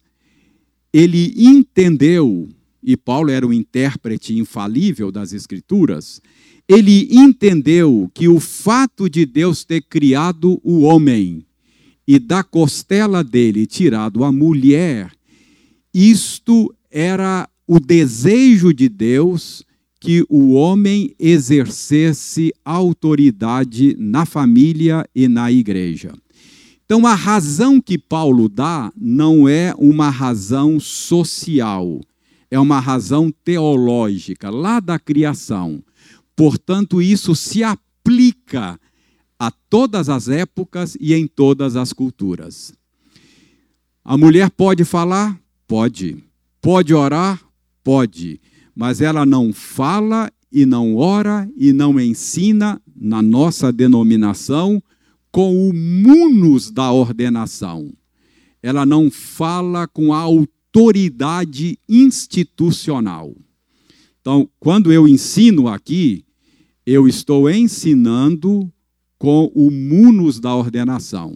ele 0.93 1.33
entendeu, 1.35 2.51
e 2.83 2.99
Paulo 2.99 3.31
era 3.31 3.47
o 3.47 3.53
intérprete 3.53 4.37
infalível 4.37 5.11
das 5.11 5.33
Escrituras, 5.33 6.21
ele 6.69 7.09
entendeu 7.11 8.11
que 8.13 8.29
o 8.29 8.39
fato 8.39 9.09
de 9.09 9.25
Deus 9.25 9.65
ter 9.65 9.81
criado 9.81 10.61
o 10.63 10.83
homem 10.83 11.47
e 12.07 12.19
da 12.19 12.45
costela 12.45 13.25
dele 13.25 13.65
tirado 13.65 14.23
a 14.23 14.31
mulher, 14.31 15.11
isto 15.95 16.75
era 16.91 17.49
o 17.67 17.81
desejo 17.81 18.75
de 18.75 18.91
Deus 18.91 19.65
que 20.07 20.25
o 20.29 20.53
homem 20.53 21.13
exercesse 21.19 22.55
autoridade 22.65 23.97
na 23.99 24.25
família 24.25 25.05
e 25.13 25.27
na 25.27 25.51
igreja. 25.51 26.15
Então, 26.85 27.05
a 27.05 27.15
razão 27.17 27.81
que 27.81 27.99
Paulo 27.99 28.49
dá 28.49 28.93
não 28.97 29.49
é 29.49 29.75
uma 29.77 30.09
razão 30.09 30.79
social, 30.79 32.01
é 32.49 32.57
uma 32.57 32.79
razão 32.79 33.33
teológica, 33.43 34.49
lá 34.49 34.79
da 34.79 34.97
criação. 34.97 35.83
Portanto, 36.37 37.03
isso 37.03 37.35
se 37.35 37.65
aplica 37.65 38.79
a 39.37 39.51
todas 39.51 40.09
as 40.09 40.29
épocas 40.29 40.97
e 41.01 41.15
em 41.15 41.27
todas 41.27 41.75
as 41.75 41.93
culturas. 41.93 42.73
A 44.05 44.17
mulher 44.17 44.51
pode 44.51 44.85
falar? 44.85 45.37
Pode. 45.67 46.23
Pode 46.63 46.95
orar? 46.95 47.41
Pode 47.83 48.41
mas 48.77 49.01
ela 49.01 49.25
não 49.25 49.55
fala 49.55 50.31
e 50.53 50.67
não 50.67 50.97
ora 50.97 51.51
e 51.57 51.73
não 51.73 51.99
ensina 51.99 52.81
na 52.95 53.23
nossa 53.23 53.73
denominação 53.73 54.83
com 55.33 55.69
o 55.69 55.73
munus 55.73 56.71
da 56.71 56.93
ordenação. 56.93 57.91
Ela 58.63 58.85
não 58.85 59.11
fala 59.11 59.89
com 59.89 60.13
a 60.13 60.19
autoridade 60.19 61.79
institucional. 61.89 63.35
Então, 64.21 64.49
quando 64.61 64.93
eu 64.93 65.09
ensino 65.09 65.69
aqui, 65.69 66.25
eu 66.85 67.09
estou 67.09 67.49
ensinando 67.49 68.71
com 69.19 69.51
o 69.55 69.71
munus 69.71 70.39
da 70.39 70.55
ordenação. 70.55 71.35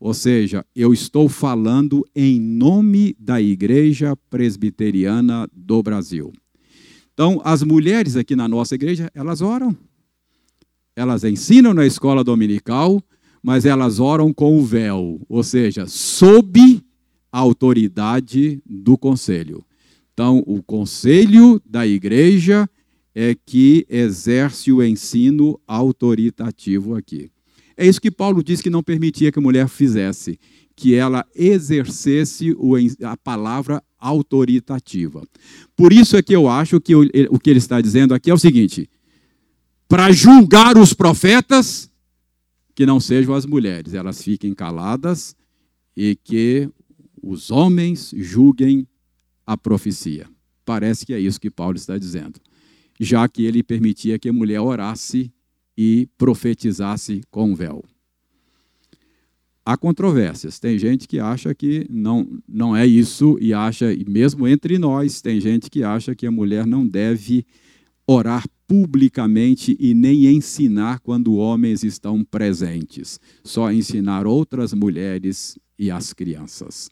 Ou 0.00 0.14
seja, 0.14 0.64
eu 0.74 0.92
estou 0.92 1.28
falando 1.28 2.06
em 2.14 2.40
nome 2.40 3.14
da 3.18 3.42
Igreja 3.42 4.16
Presbiteriana 4.30 5.48
do 5.52 5.82
Brasil. 5.82 6.32
Então, 7.18 7.40
as 7.42 7.64
mulheres 7.64 8.14
aqui 8.14 8.36
na 8.36 8.46
nossa 8.46 8.76
igreja, 8.76 9.10
elas 9.12 9.40
oram. 9.40 9.76
Elas 10.94 11.24
ensinam 11.24 11.74
na 11.74 11.84
escola 11.84 12.22
dominical, 12.22 13.02
mas 13.42 13.66
elas 13.66 13.98
oram 13.98 14.32
com 14.32 14.56
o 14.56 14.64
véu, 14.64 15.20
ou 15.28 15.42
seja, 15.42 15.84
sob 15.88 16.80
a 17.32 17.40
autoridade 17.40 18.62
do 18.64 18.96
conselho. 18.96 19.64
Então, 20.14 20.44
o 20.46 20.62
conselho 20.62 21.60
da 21.66 21.84
igreja 21.84 22.70
é 23.12 23.34
que 23.34 23.84
exerce 23.88 24.70
o 24.70 24.80
ensino 24.80 25.60
autoritativo 25.66 26.94
aqui. 26.94 27.32
É 27.76 27.84
isso 27.84 28.00
que 28.00 28.12
Paulo 28.12 28.44
diz 28.44 28.60
que 28.60 28.70
não 28.70 28.80
permitia 28.80 29.32
que 29.32 29.40
a 29.40 29.42
mulher 29.42 29.66
fizesse, 29.66 30.38
que 30.76 30.94
ela 30.94 31.26
exercesse 31.34 32.54
a 33.02 33.16
palavra 33.16 33.82
autoritativa. 33.98 35.22
Por 35.76 35.92
isso 35.92 36.16
é 36.16 36.22
que 36.22 36.34
eu 36.34 36.48
acho 36.48 36.80
que 36.80 36.94
o 36.94 37.38
que 37.38 37.50
ele 37.50 37.58
está 37.58 37.80
dizendo 37.80 38.14
aqui 38.14 38.30
é 38.30 38.34
o 38.34 38.38
seguinte: 38.38 38.88
para 39.88 40.12
julgar 40.12 40.76
os 40.76 40.92
profetas, 40.92 41.90
que 42.74 42.86
não 42.86 43.00
sejam 43.00 43.34
as 43.34 43.44
mulheres, 43.44 43.94
elas 43.94 44.22
fiquem 44.22 44.54
caladas 44.54 45.34
e 45.96 46.16
que 46.22 46.70
os 47.20 47.50
homens 47.50 48.12
julguem 48.16 48.86
a 49.44 49.56
profecia. 49.56 50.28
Parece 50.64 51.04
que 51.04 51.12
é 51.12 51.18
isso 51.18 51.40
que 51.40 51.50
Paulo 51.50 51.76
está 51.76 51.98
dizendo. 51.98 52.38
já 53.00 53.28
que 53.28 53.44
ele 53.44 53.62
permitia 53.62 54.18
que 54.18 54.28
a 54.28 54.32
mulher 54.32 54.60
orasse 54.60 55.32
e 55.76 56.08
profetizasse 56.18 57.22
com 57.30 57.54
véu. 57.54 57.84
Há 59.68 59.76
controvérsias. 59.76 60.58
Tem 60.58 60.78
gente 60.78 61.06
que 61.06 61.20
acha 61.20 61.54
que 61.54 61.86
não, 61.90 62.26
não 62.48 62.74
é 62.74 62.86
isso 62.86 63.36
e 63.38 63.52
acha, 63.52 63.92
e 63.92 64.02
mesmo 64.08 64.48
entre 64.48 64.78
nós, 64.78 65.20
tem 65.20 65.38
gente 65.38 65.68
que 65.68 65.82
acha 65.84 66.14
que 66.14 66.26
a 66.26 66.30
mulher 66.30 66.66
não 66.66 66.88
deve 66.88 67.44
orar 68.06 68.46
publicamente 68.66 69.76
e 69.78 69.92
nem 69.92 70.24
ensinar 70.24 71.00
quando 71.00 71.36
homens 71.36 71.84
estão 71.84 72.24
presentes, 72.24 73.20
só 73.44 73.70
ensinar 73.70 74.26
outras 74.26 74.72
mulheres 74.72 75.58
e 75.78 75.90
as 75.90 76.14
crianças. 76.14 76.88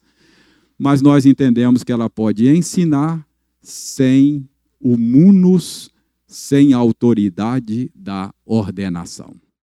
Mas 0.79 1.01
nós 1.01 1.24
entendemos 1.24 1.83
que 1.83 1.93
ela 1.93 2.11
pode 2.11 2.47
ensinar 2.47 3.27
sem 3.62 4.47
o 4.79 4.99
munus, 4.99 5.91
sem 6.27 6.74
a 6.74 6.77
autoridade 6.77 7.91
da 7.95 8.35
ordenação. 8.45 9.35